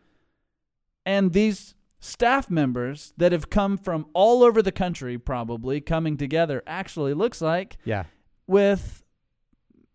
and 1.10 1.32
these 1.32 1.74
staff 1.98 2.48
members 2.48 3.12
that 3.16 3.32
have 3.32 3.50
come 3.50 3.76
from 3.76 4.06
all 4.14 4.42
over 4.44 4.62
the 4.62 4.70
country, 4.72 5.18
probably 5.18 5.80
coming 5.80 6.16
together, 6.16 6.62
actually 6.66 7.14
looks 7.14 7.40
like 7.42 7.76
Yeah. 7.84 8.04
with 8.46 9.02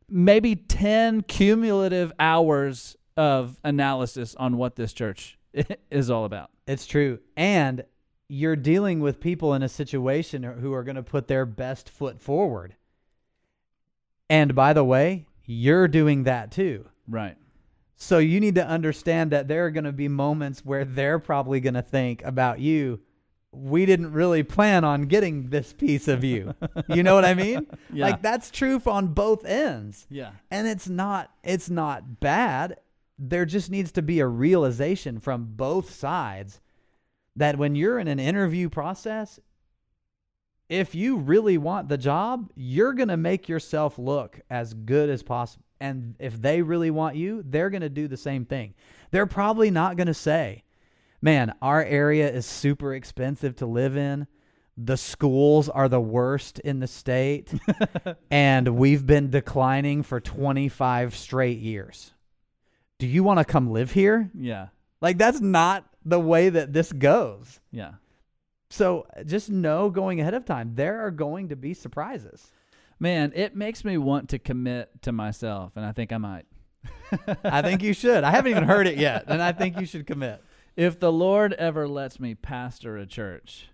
maybe 0.09 0.55
10 0.55 1.21
cumulative 1.21 2.11
hours 2.19 2.95
of 3.17 3.59
analysis 3.63 4.35
on 4.35 4.57
what 4.57 4.75
this 4.75 4.93
church 4.93 5.37
is 5.89 6.09
all 6.09 6.25
about. 6.25 6.51
It's 6.67 6.85
true. 6.85 7.19
And 7.37 7.85
you're 8.27 8.55
dealing 8.57 8.99
with 8.99 9.19
people 9.19 9.53
in 9.53 9.63
a 9.63 9.69
situation 9.69 10.43
who 10.43 10.73
are 10.73 10.83
going 10.83 10.95
to 10.97 11.03
put 11.03 11.27
their 11.27 11.45
best 11.45 11.89
foot 11.89 12.19
forward. 12.19 12.75
And 14.29 14.53
by 14.55 14.73
the 14.73 14.83
way, 14.83 15.25
you're 15.45 15.87
doing 15.87 16.23
that 16.23 16.51
too. 16.51 16.85
Right. 17.07 17.37
So 17.95 18.19
you 18.19 18.39
need 18.39 18.55
to 18.55 18.67
understand 18.67 19.31
that 19.31 19.47
there 19.47 19.65
are 19.65 19.71
going 19.71 19.85
to 19.85 19.91
be 19.91 20.07
moments 20.07 20.65
where 20.65 20.83
they're 20.83 21.19
probably 21.19 21.59
going 21.59 21.75
to 21.75 21.81
think 21.81 22.23
about 22.23 22.59
you. 22.59 22.99
We 23.51 23.85
didn't 23.85 24.11
really 24.11 24.43
plan 24.43 24.83
on 24.83 25.03
getting 25.03 25.49
this 25.49 25.71
piece 25.71 26.09
of 26.09 26.23
you. 26.23 26.53
you 26.89 27.03
know 27.03 27.15
what 27.15 27.23
I 27.23 27.33
mean? 27.33 27.67
Yeah. 27.91 28.07
Like 28.07 28.21
that's 28.21 28.51
true 28.51 28.81
on 28.85 29.07
both 29.07 29.45
ends. 29.45 30.07
Yeah. 30.09 30.31
And 30.51 30.67
it's 30.67 30.89
not 30.89 31.31
it's 31.41 31.69
not 31.69 32.19
bad. 32.19 32.77
There 33.17 33.45
just 33.45 33.71
needs 33.71 33.93
to 33.93 34.01
be 34.01 34.19
a 34.19 34.27
realization 34.27 35.21
from 35.21 35.53
both 35.55 35.89
sides 35.89 36.59
that 37.37 37.57
when 37.57 37.75
you're 37.75 37.97
in 37.97 38.09
an 38.09 38.19
interview 38.19 38.69
process, 38.69 39.39
if 40.67 40.95
you 40.95 41.17
really 41.17 41.57
want 41.57 41.89
the 41.89 41.97
job, 41.97 42.49
you're 42.55 42.93
going 42.93 43.09
to 43.09 43.17
make 43.17 43.47
yourself 43.47 43.97
look 43.97 44.41
as 44.49 44.73
good 44.73 45.09
as 45.09 45.23
possible. 45.23 45.63
And 45.79 46.15
if 46.19 46.41
they 46.41 46.61
really 46.61 46.91
want 46.91 47.15
you, 47.15 47.43
they're 47.45 47.69
going 47.69 47.81
to 47.81 47.89
do 47.89 48.07
the 48.07 48.17
same 48.17 48.45
thing. 48.45 48.73
They're 49.11 49.25
probably 49.25 49.71
not 49.71 49.97
going 49.97 50.07
to 50.07 50.13
say, 50.13 50.63
man, 51.21 51.53
our 51.61 51.83
area 51.83 52.31
is 52.31 52.45
super 52.45 52.93
expensive 52.93 53.55
to 53.57 53.65
live 53.65 53.97
in. 53.97 54.27
The 54.77 54.97
schools 54.97 55.69
are 55.69 55.87
the 55.87 56.01
worst 56.01 56.59
in 56.59 56.79
the 56.79 56.87
state. 56.87 57.53
and 58.31 58.77
we've 58.77 59.05
been 59.05 59.29
declining 59.29 60.03
for 60.03 60.19
25 60.19 61.15
straight 61.15 61.59
years. 61.59 62.13
Do 62.99 63.07
you 63.07 63.23
want 63.23 63.39
to 63.39 63.45
come 63.45 63.71
live 63.71 63.91
here? 63.91 64.29
Yeah. 64.33 64.67
Like, 65.01 65.17
that's 65.17 65.41
not 65.41 65.85
the 66.03 66.19
way 66.19 66.49
that 66.49 66.73
this 66.73 66.91
goes. 66.91 67.59
Yeah. 67.71 67.93
So 68.69 69.07
just 69.25 69.49
know 69.49 69.89
going 69.89 70.19
ahead 70.19 70.33
of 70.33 70.45
time, 70.45 70.73
there 70.75 71.05
are 71.05 71.11
going 71.11 71.49
to 71.49 71.55
be 71.55 71.73
surprises. 71.73 72.51
Man, 72.99 73.33
it 73.35 73.55
makes 73.55 73.83
me 73.83 73.97
want 73.97 74.29
to 74.29 74.39
commit 74.39 75.01
to 75.01 75.11
myself, 75.11 75.73
and 75.75 75.85
I 75.85 75.91
think 75.91 76.11
I 76.13 76.17
might. 76.17 76.45
I 77.43 77.61
think 77.61 77.83
you 77.83 77.93
should. 77.93 78.23
I 78.23 78.31
haven't 78.31 78.51
even 78.51 78.63
heard 78.63 78.87
it 78.87 78.97
yet, 78.97 79.25
and 79.27 79.41
I 79.41 79.51
think 79.51 79.79
you 79.79 79.85
should 79.85 80.07
commit. 80.07 80.41
If 80.75 80.99
the 80.99 81.11
Lord 81.11 81.53
ever 81.53 81.87
lets 81.87 82.19
me 82.19 82.35
pastor 82.35 82.97
a 82.97 83.05
church, 83.05 83.69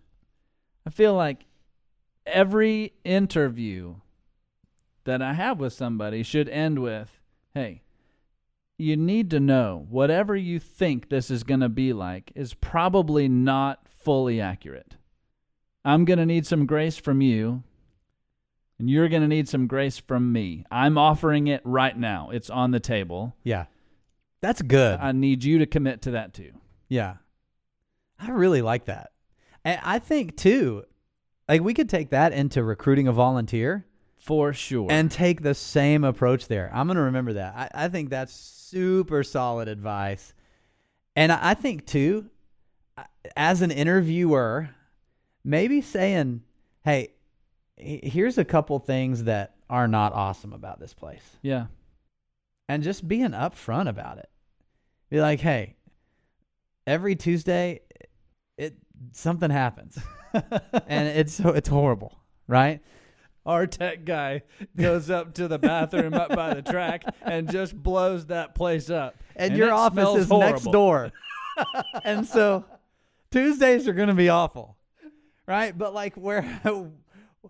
I 0.85 0.89
feel 0.89 1.13
like 1.13 1.45
every 2.25 2.93
interview 3.03 3.95
that 5.03 5.21
I 5.21 5.33
have 5.33 5.59
with 5.59 5.73
somebody 5.73 6.23
should 6.23 6.49
end 6.49 6.79
with, 6.79 7.19
hey, 7.53 7.81
you 8.77 8.97
need 8.97 9.29
to 9.31 9.39
know 9.39 9.85
whatever 9.89 10.35
you 10.35 10.59
think 10.59 11.09
this 11.09 11.29
is 11.29 11.43
going 11.43 11.59
to 11.59 11.69
be 11.69 11.93
like 11.93 12.31
is 12.35 12.53
probably 12.53 13.27
not 13.27 13.87
fully 13.87 14.41
accurate. 14.41 14.95
I'm 15.83 16.05
going 16.05 16.19
to 16.19 16.25
need 16.25 16.45
some 16.45 16.65
grace 16.65 16.97
from 16.97 17.21
you, 17.21 17.63
and 18.81 18.89
you're 18.89 19.07
going 19.09 19.21
to 19.21 19.27
need 19.27 19.47
some 19.47 19.67
grace 19.67 19.99
from 19.99 20.33
me. 20.33 20.65
I'm 20.71 20.97
offering 20.97 21.45
it 21.47 21.61
right 21.63 21.95
now. 21.95 22.31
It's 22.31 22.49
on 22.49 22.71
the 22.71 22.79
table. 22.79 23.35
Yeah. 23.43 23.65
That's 24.41 24.61
good. 24.63 24.99
I 24.99 25.11
need 25.11 25.43
you 25.43 25.59
to 25.59 25.67
commit 25.67 26.01
to 26.03 26.11
that 26.11 26.33
too. 26.33 26.51
yeah. 26.89 27.17
I 28.19 28.29
really 28.31 28.61
like 28.61 28.85
that. 28.85 29.11
And 29.63 29.79
I 29.83 29.97
think 29.99 30.35
too, 30.37 30.83
like 31.49 31.61
we 31.61 31.73
could 31.73 31.89
take 31.89 32.09
that 32.11 32.33
into 32.33 32.63
recruiting 32.63 33.07
a 33.07 33.11
volunteer 33.11 33.85
For 34.19 34.53
sure. 34.53 34.87
and 34.91 35.09
take 35.11 35.41
the 35.41 35.53
same 35.55 36.03
approach 36.03 36.47
there. 36.47 36.69
I'm 36.73 36.85
going 36.87 36.97
to 36.97 37.03
remember 37.03 37.33
that. 37.33 37.55
I, 37.73 37.85
I 37.85 37.87
think 37.87 38.09
that's 38.09 38.33
super 38.33 39.23
solid 39.23 39.67
advice. 39.67 40.33
And 41.15 41.31
I 41.31 41.39
I 41.51 41.53
think 41.55 41.85
too, 41.87 42.29
as 43.35 43.61
an 43.61 43.71
interviewer, 43.71 44.69
maybe 45.43 45.81
saying, 45.81 46.41
hey, 46.83 47.01
he- 47.01 47.09
here's 47.77 48.37
a 48.37 48.45
couple 48.45 48.79
things 48.79 49.23
that 49.25 49.55
are 49.69 49.87
not 49.87 50.13
awesome 50.13 50.53
about 50.53 50.79
this 50.79 50.93
place. 50.93 51.37
yeah. 51.41 51.67
and 52.69 52.83
just 52.83 53.07
being 53.07 53.31
upfront 53.31 53.87
about 53.89 54.17
it. 54.17 54.29
Be 55.09 55.19
like, 55.19 55.39
hey, 55.41 55.75
every 56.87 57.15
Tuesday, 57.15 57.81
it 58.57 58.75
something 59.11 59.49
happens, 59.51 59.97
and 60.33 61.07
it's 61.07 61.39
it's 61.39 61.67
horrible, 61.67 62.17
right? 62.47 62.81
Our 63.45 63.65
tech 63.67 64.05
guy 64.05 64.43
goes 64.77 65.09
up 65.09 65.33
to 65.33 65.47
the 65.47 65.57
bathroom 65.57 66.13
up 66.13 66.29
by 66.29 66.53
the 66.53 66.61
track 66.61 67.03
and 67.23 67.51
just 67.51 67.75
blows 67.75 68.27
that 68.27 68.53
place 68.53 68.89
up. 68.89 69.15
And, 69.35 69.51
And 69.51 69.57
your 69.57 69.73
office 69.73 70.15
is 70.15 70.29
next 70.29 70.65
door, 70.65 71.11
and 72.05 72.25
so 72.25 72.63
Tuesdays 73.31 73.87
are 73.87 73.93
going 73.93 74.09
to 74.09 74.13
be 74.13 74.29
awful, 74.29 74.77
right? 75.47 75.77
But 75.77 75.93
like 75.93 76.15
where 76.15 76.61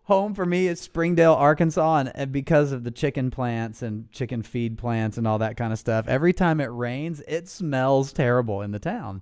home 0.04 0.34
for 0.34 0.45
me 0.45 0.67
is 0.67 0.80
Springdale, 0.80 1.34
Arkansas, 1.34 1.97
and, 1.97 2.12
and 2.15 2.32
because 2.32 2.71
of 2.71 2.84
the 2.84 2.91
chicken 2.91 3.30
plants 3.32 3.82
and 3.82 4.10
chicken 4.12 4.41
feed 4.41 4.77
plants 4.77 5.17
and 5.17 5.27
all 5.27 5.39
that 5.39 5.58
kind 5.58 5.73
of 5.73 5.80
stuff, 5.80 6.08
every 6.08 6.34
time 6.34 6.62
it 6.62 6.65
rains, 6.71 7.21
it 7.27 7.47
smells 7.47 8.13
terrible 8.13 8.62
in 8.62 8.71
the 8.71 8.80
town 8.80 9.21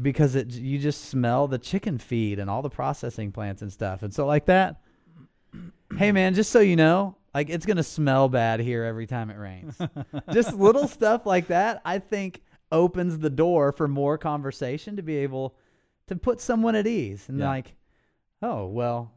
because 0.00 0.34
it 0.34 0.50
you 0.52 0.78
just 0.78 1.04
smell 1.06 1.46
the 1.46 1.58
chicken 1.58 1.98
feed 1.98 2.38
and 2.38 2.48
all 2.50 2.62
the 2.62 2.70
processing 2.70 3.30
plants 3.30 3.62
and 3.62 3.72
stuff. 3.72 4.02
And 4.02 4.12
so 4.12 4.26
like 4.26 4.46
that, 4.46 4.80
hey 5.98 6.12
man, 6.12 6.34
just 6.34 6.50
so 6.50 6.60
you 6.60 6.76
know, 6.76 7.16
like 7.34 7.48
it's 7.50 7.66
gonna 7.66 7.82
smell 7.82 8.28
bad 8.28 8.60
here 8.60 8.84
every 8.84 9.06
time 9.06 9.30
it 9.30 9.36
rains. 9.38 9.78
just 10.32 10.54
little 10.54 10.88
stuff 10.88 11.26
like 11.26 11.48
that, 11.48 11.80
I 11.84 11.98
think 11.98 12.42
opens 12.70 13.18
the 13.18 13.30
door 13.30 13.70
for 13.70 13.86
more 13.86 14.16
conversation 14.18 14.96
to 14.96 15.02
be 15.02 15.18
able 15.18 15.54
to 16.08 16.16
put 16.16 16.40
someone 16.40 16.74
at 16.74 16.86
ease 16.86 17.28
and 17.28 17.38
Yeah. 17.38 17.48
like, 17.48 17.74
oh 18.40 18.66
well, 18.66 19.12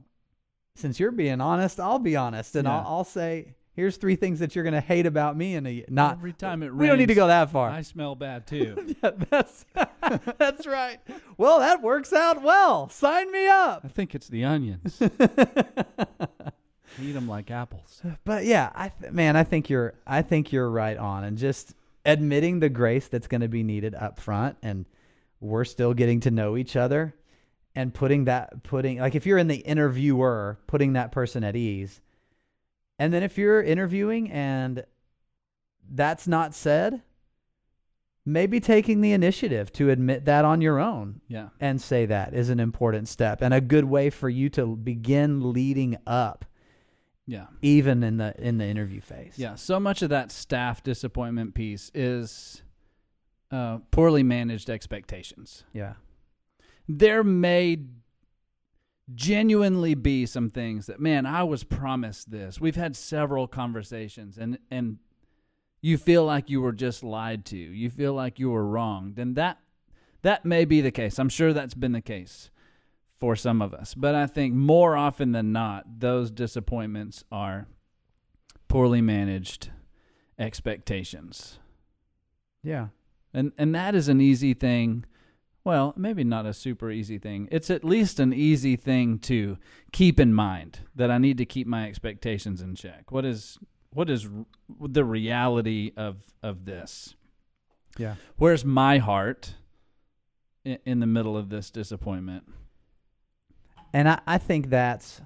since 0.76 1.00
you're 1.00 1.12
being 1.12 1.42
honest, 1.42 1.80
I'll 1.80 2.00
be 2.00 2.16
honest 2.16 2.56
and 2.56 2.66
Yeah. 2.68 2.78
I'll, 2.78 2.86
I'll 2.98 3.04
say. 3.04 3.56
Here's 3.74 3.98
three 3.98 4.16
things 4.16 4.40
that 4.40 4.56
you're 4.56 4.64
gonna 4.64 4.80
hate 4.80 5.06
about 5.06 5.36
me, 5.36 5.56
and 5.56 5.68
uh, 5.68 5.72
not 5.90 6.14
Every 6.14 6.32
time 6.32 6.64
it 6.64 6.74
we 6.74 6.88
don't 6.88 6.98
need 6.98 7.10
to 7.10 7.14
go 7.14 7.28
that 7.28 7.52
far. 7.52 7.70
I 7.70 7.82
smell 7.82 8.16
bad 8.16 8.48
too. 8.48 8.96
Yeah, 9.04 9.12
that's 9.30 9.66
that's 10.38 10.66
right. 10.66 11.00
Well, 11.38 11.60
that 11.60 11.82
works 11.82 12.14
out 12.14 12.42
well. 12.42 12.88
Sign 12.88 13.30
me 13.34 13.48
up. 13.48 13.82
I 13.84 13.90
think 13.90 14.16
it's 14.16 14.30
the 14.30 14.46
onions. 14.46 15.02
Eat 17.02 17.12
them 17.12 17.28
like 17.28 17.52
apples. 17.52 18.02
But 18.24 18.46
yeah, 18.46 18.72
I 18.74 18.88
th- 18.90 19.12
man, 19.12 19.36
I 19.36 19.44
think 19.44 19.70
you're 19.70 19.96
I 20.08 20.22
think 20.22 20.54
you're 20.54 20.70
right 20.70 20.96
on, 20.96 21.26
and 21.26 21.38
just 21.38 21.74
admitting 22.06 22.62
the 22.62 22.70
grace 22.70 23.10
that's 23.10 23.28
going 23.28 23.42
to 23.42 23.50
be 23.50 23.64
needed 23.64 23.94
up 23.96 24.22
front, 24.22 24.56
and 24.64 24.86
we're 25.42 25.66
still 25.66 25.94
getting 25.94 26.22
to 26.22 26.32
know 26.32 26.56
each 26.56 26.78
other, 26.78 27.14
and 27.76 27.94
putting 27.94 28.26
that 28.26 28.64
putting 28.64 29.00
like 29.00 29.16
if 29.16 29.26
you're 29.26 29.38
in 29.38 29.48
the 29.48 29.58
interviewer, 29.58 30.58
putting 30.68 30.94
that 30.94 31.12
person 31.12 31.44
at 31.44 31.56
ease, 31.56 32.02
and 33.00 33.14
then 33.14 33.22
if 33.24 33.38
you're 33.38 33.62
interviewing 33.62 34.32
and 34.32 34.86
that's 35.90 36.28
not 36.28 36.54
said, 36.56 37.02
maybe 38.26 38.60
taking 38.60 39.02
the 39.02 39.12
initiative 39.12 39.72
to 39.74 39.90
admit 39.92 40.26
that 40.26 40.46
on 40.46 40.62
your 40.62 40.80
own 40.80 41.22
Yeah. 41.28 41.50
and 41.60 41.80
say 41.80 42.06
that 42.08 42.34
is 42.34 42.50
an 42.50 42.60
important 42.60 43.08
step 43.08 43.42
and 43.42 43.54
a 43.54 43.62
good 43.62 43.86
way 43.86 44.10
for 44.10 44.30
you 44.30 44.50
to 44.52 44.76
begin 44.76 45.52
leading 45.54 45.98
up 46.08 46.46
Yeah. 47.28 47.48
even 47.62 48.02
in 48.04 48.18
the 48.18 48.34
in 48.40 48.58
the 48.58 48.66
interview 48.66 49.02
phase. 49.02 49.34
Yeah. 49.38 49.56
So 49.56 49.80
much 49.80 50.02
of 50.02 50.10
that 50.10 50.32
staff 50.32 50.82
disappointment 50.82 51.54
piece 51.54 51.92
is 51.94 52.64
uh, 53.52 53.78
poorly 53.92 54.24
managed 54.24 54.70
expectations. 54.72 55.66
Yeah. 55.72 55.94
There 56.88 57.24
may 57.24 57.80
genuinely 59.14 59.94
be 59.94 60.26
some 60.26 60.50
things 60.50 60.88
that 60.88 61.00
man 61.00 61.28
i 61.28 61.44
was 61.44 61.64
promised 61.64 62.32
this 62.32 62.60
we've 62.60 62.76
had 62.76 62.96
several 62.96 63.48
conversations 63.48 64.36
and 64.38 64.58
and 64.72 64.98
you 65.82 65.96
feel 65.96 66.26
like 66.26 66.50
you 66.50 66.60
were 66.60 66.72
just 66.72 67.04
lied 67.04 67.46
to 67.46 67.56
you 67.56 67.88
feel 67.90 68.14
like 68.14 68.40
you 68.40 68.50
were 68.50 68.66
wronged 68.66 69.20
and 69.20 69.36
that 69.36 69.60
that 70.24 70.44
may 70.44 70.66
be 70.66 70.82
the 70.82 70.90
case 70.90 71.20
i'm 71.20 71.30
sure 71.30 71.54
that's 71.54 71.76
been 71.76 71.92
the 71.92 72.02
case 72.02 72.50
for 73.16 73.36
some 73.36 73.62
of 73.62 73.76
us 73.76 73.94
but 73.94 74.16
i 74.16 74.26
think 74.26 74.56
more 74.56 74.96
often 74.98 75.34
than 75.34 75.52
not 75.52 76.00
those 76.00 76.32
disappointments 76.32 77.24
are 77.32 77.68
poorly 78.68 79.02
managed 79.02 79.70
expectations 80.40 81.60
Yeah. 82.64 82.88
and 83.36 83.52
and 83.58 83.76
that 83.76 83.94
is 83.94 84.10
an 84.10 84.20
easy 84.20 84.54
thing. 84.56 85.06
Well, 85.66 85.94
maybe 85.98 86.24
not 86.24 86.46
a 86.46 86.54
super 86.54 86.90
easy 86.90 87.18
thing. 87.18 87.50
It's 87.52 87.70
at 87.70 87.84
least 87.84 88.20
an 88.20 88.34
easy 88.34 88.78
thing 88.78 89.20
to 89.20 89.58
keep 89.92 90.20
in 90.20 90.34
mind 90.34 90.80
that 90.96 91.12
I 91.12 91.18
need 91.18 91.38
to 91.40 91.46
keep 91.46 91.68
my 91.68 91.86
expectations 91.88 92.62
in 92.62 92.76
check. 92.76 93.12
What 93.12 93.26
is 93.26 93.58
what 93.90 94.10
is 94.10 94.26
r- 94.26 94.46
the 94.80 95.04
reality 95.04 95.92
of 95.98 96.18
of 96.42 96.66
this? 96.66 97.16
Yeah. 97.98 98.16
Where's 98.38 98.64
my 98.64 99.00
heart? 99.00 99.56
in, 100.66 100.80
in 100.86 101.00
the 101.00 101.08
middle 101.08 101.38
of 101.38 101.50
this 101.50 101.70
disappointment. 101.70 102.44
And 103.94 104.10
I, 104.10 104.20
I 104.28 104.38
think 104.40 104.70
that's 104.70 105.22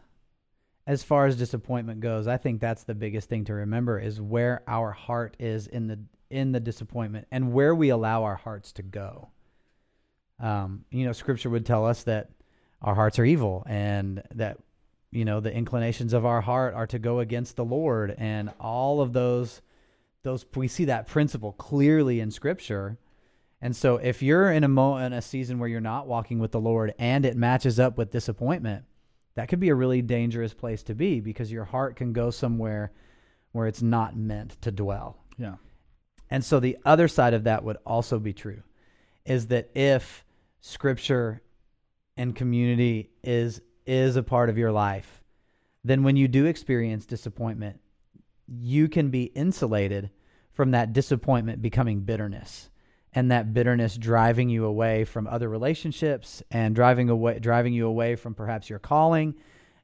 as 0.85 1.03
far 1.03 1.25
as 1.25 1.35
disappointment 1.35 2.01
goes, 2.01 2.27
I 2.27 2.37
think 2.37 2.59
that's 2.61 2.83
the 2.83 2.93
biggest 2.93 3.29
thing 3.29 3.45
to 3.45 3.53
remember 3.53 3.99
is 3.99 4.21
where 4.21 4.61
our 4.67 4.91
heart 4.91 5.35
is 5.39 5.65
in 5.67 5.87
the 5.87 5.99
in 6.29 6.51
the 6.51 6.59
disappointment 6.59 7.27
and 7.31 7.53
where 7.53 7.73
we 7.73 7.89
allow 7.89 8.23
our 8.23 8.35
hearts 8.35 8.71
to 8.73 8.83
go. 8.83 9.29
Um, 10.39 10.85
you 10.89 11.05
know, 11.05 11.11
scripture 11.11 11.49
would 11.49 11.65
tell 11.65 11.85
us 11.85 12.03
that 12.03 12.29
our 12.81 12.95
hearts 12.95 13.19
are 13.19 13.25
evil 13.25 13.63
and 13.67 14.23
that 14.35 14.57
you 15.11 15.25
know 15.25 15.39
the 15.39 15.53
inclinations 15.53 16.13
of 16.13 16.25
our 16.25 16.41
heart 16.41 16.73
are 16.73 16.87
to 16.87 16.99
go 16.99 17.19
against 17.19 17.55
the 17.55 17.65
Lord 17.65 18.15
and 18.17 18.51
all 18.59 19.01
of 19.01 19.13
those 19.13 19.61
those 20.23 20.45
we 20.55 20.67
see 20.67 20.85
that 20.85 21.07
principle 21.07 21.53
clearly 21.53 22.19
in 22.19 22.31
scripture. 22.31 22.97
And 23.61 23.75
so 23.75 23.97
if 23.97 24.21
you're 24.21 24.51
in 24.51 24.63
a 24.63 24.69
mo 24.69 24.97
in 24.97 25.11
a 25.11 25.21
season 25.21 25.59
where 25.59 25.67
you're 25.67 25.81
not 25.81 26.07
walking 26.07 26.39
with 26.39 26.51
the 26.51 26.61
Lord 26.61 26.93
and 26.97 27.25
it 27.25 27.35
matches 27.35 27.79
up 27.79 27.97
with 27.97 28.11
disappointment, 28.11 28.85
that 29.35 29.49
could 29.49 29.59
be 29.59 29.69
a 29.69 29.75
really 29.75 30.01
dangerous 30.01 30.53
place 30.53 30.83
to 30.83 30.95
be 30.95 31.19
because 31.19 31.51
your 31.51 31.65
heart 31.65 31.95
can 31.95 32.13
go 32.13 32.31
somewhere 32.31 32.91
where 33.51 33.67
it's 33.67 33.81
not 33.81 34.15
meant 34.15 34.61
to 34.61 34.71
dwell. 34.71 35.17
Yeah. 35.37 35.55
And 36.29 36.43
so 36.43 36.59
the 36.59 36.77
other 36.85 37.07
side 37.07 37.33
of 37.33 37.45
that 37.45 37.63
would 37.63 37.77
also 37.85 38.19
be 38.19 38.33
true 38.33 38.61
is 39.25 39.47
that 39.47 39.69
if 39.75 40.23
scripture 40.61 41.41
and 42.17 42.35
community 42.35 43.09
is 43.23 43.61
is 43.85 44.15
a 44.15 44.23
part 44.23 44.49
of 44.49 44.57
your 44.57 44.71
life, 44.71 45.23
then 45.83 46.03
when 46.03 46.15
you 46.15 46.27
do 46.27 46.45
experience 46.45 47.05
disappointment, 47.05 47.79
you 48.47 48.87
can 48.87 49.09
be 49.09 49.23
insulated 49.23 50.11
from 50.51 50.71
that 50.71 50.93
disappointment 50.93 51.61
becoming 51.61 52.01
bitterness 52.01 52.69
and 53.13 53.31
that 53.31 53.53
bitterness 53.53 53.97
driving 53.97 54.49
you 54.49 54.65
away 54.65 55.03
from 55.03 55.25
other 55.27 55.49
relationships 55.49 56.43
and 56.51 56.75
driving 56.75 57.09
away 57.09 57.39
driving 57.39 57.73
you 57.73 57.87
away 57.87 58.15
from 58.15 58.35
perhaps 58.35 58.69
your 58.69 58.79
calling, 58.79 59.35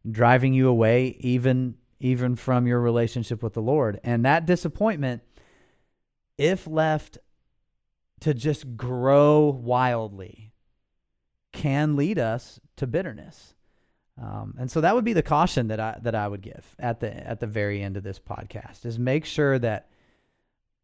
driving 0.09 0.53
you 0.53 0.67
away 0.67 1.15
even 1.19 1.75
even 1.99 2.35
from 2.35 2.67
your 2.67 2.79
relationship 2.79 3.41
with 3.41 3.53
the 3.53 3.61
Lord. 3.61 3.99
And 4.03 4.25
that 4.25 4.45
disappointment 4.45 5.23
if 6.37 6.67
left 6.67 7.17
to 8.19 8.33
just 8.33 8.75
grow 8.75 9.49
wildly 9.49 10.44
can 11.55 11.95
lead 11.95 12.19
us 12.19 12.59
to 12.75 12.85
bitterness. 12.85 13.55
Um, 14.21 14.55
and 14.59 14.69
so 14.69 14.81
that 14.81 14.93
would 14.93 15.03
be 15.03 15.13
the 15.13 15.23
caution 15.23 15.69
that 15.69 15.79
I 15.79 15.97
that 16.03 16.15
I 16.15 16.27
would 16.27 16.41
give 16.41 16.75
at 16.79 16.99
the 16.99 17.11
at 17.27 17.39
the 17.39 17.47
very 17.47 17.81
end 17.81 17.97
of 17.97 18.03
this 18.03 18.19
podcast 18.19 18.85
is 18.85 18.97
make 18.97 19.25
sure 19.25 19.59
that 19.59 19.89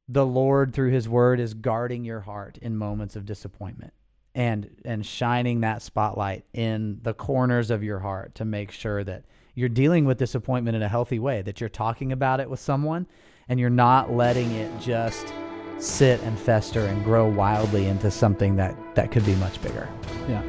the 0.10 0.26
Lord 0.26 0.74
through 0.74 0.92
his 0.92 1.08
word 1.08 1.40
is 1.40 1.54
guarding 1.54 2.04
your 2.04 2.22
heart 2.22 2.58
in 2.62 2.76
moments 2.76 3.16
of 3.16 3.26
disappointment 3.26 3.94
and 4.36 4.70
and 4.84 5.06
shining 5.06 5.62
that 5.62 5.82
spotlight 5.82 6.44
in 6.54 7.00
the 7.04 7.14
corners 7.14 7.72
of 7.72 7.84
your 7.84 8.00
heart 8.00 8.36
to 8.36 8.46
make 8.46 8.72
sure 8.72 9.02
that 9.04 9.24
you're 9.56 9.70
dealing 9.70 10.04
with 10.04 10.18
disappointment 10.18 10.76
in 10.76 10.82
a 10.82 10.90
healthy 10.90 11.20
way 11.20 11.42
that 11.42 11.62
you're 11.62 11.70
talking 11.70 12.12
about 12.12 12.42
it 12.42 12.50
with 12.50 12.60
someone 12.60 13.08
and 13.48 13.62
you're 13.62 13.70
not 13.70 14.12
letting 14.12 14.52
it 14.52 14.72
just 14.82 15.34
sit 15.80 16.22
and 16.22 16.38
fester 16.38 16.86
and 16.86 17.04
grow 17.04 17.28
wildly 17.28 17.88
into 17.88 18.12
something 18.12 18.58
that 18.58 18.76
that 18.96 19.12
could 19.12 19.26
be 19.26 19.36
much 19.36 19.62
bigger. 19.62 19.90
Yeah. 20.28 20.44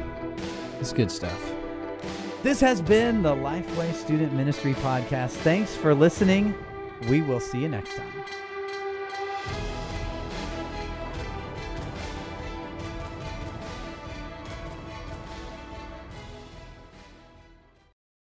It's 0.83 0.91
good 0.91 1.09
stuff. 1.09 1.53
This 2.43 2.59
has 2.59 2.81
been 2.81 3.23
the 3.23 3.33
Lifeway 3.33 3.93
Student 3.93 4.33
Ministry 4.33 4.73
Podcast. 4.73 5.29
Thanks 5.29 5.73
for 5.73 5.95
listening. 5.95 6.53
We 7.07 7.21
will 7.21 7.39
see 7.39 7.59
you 7.59 7.69
next 7.69 7.95
time. 7.95 8.42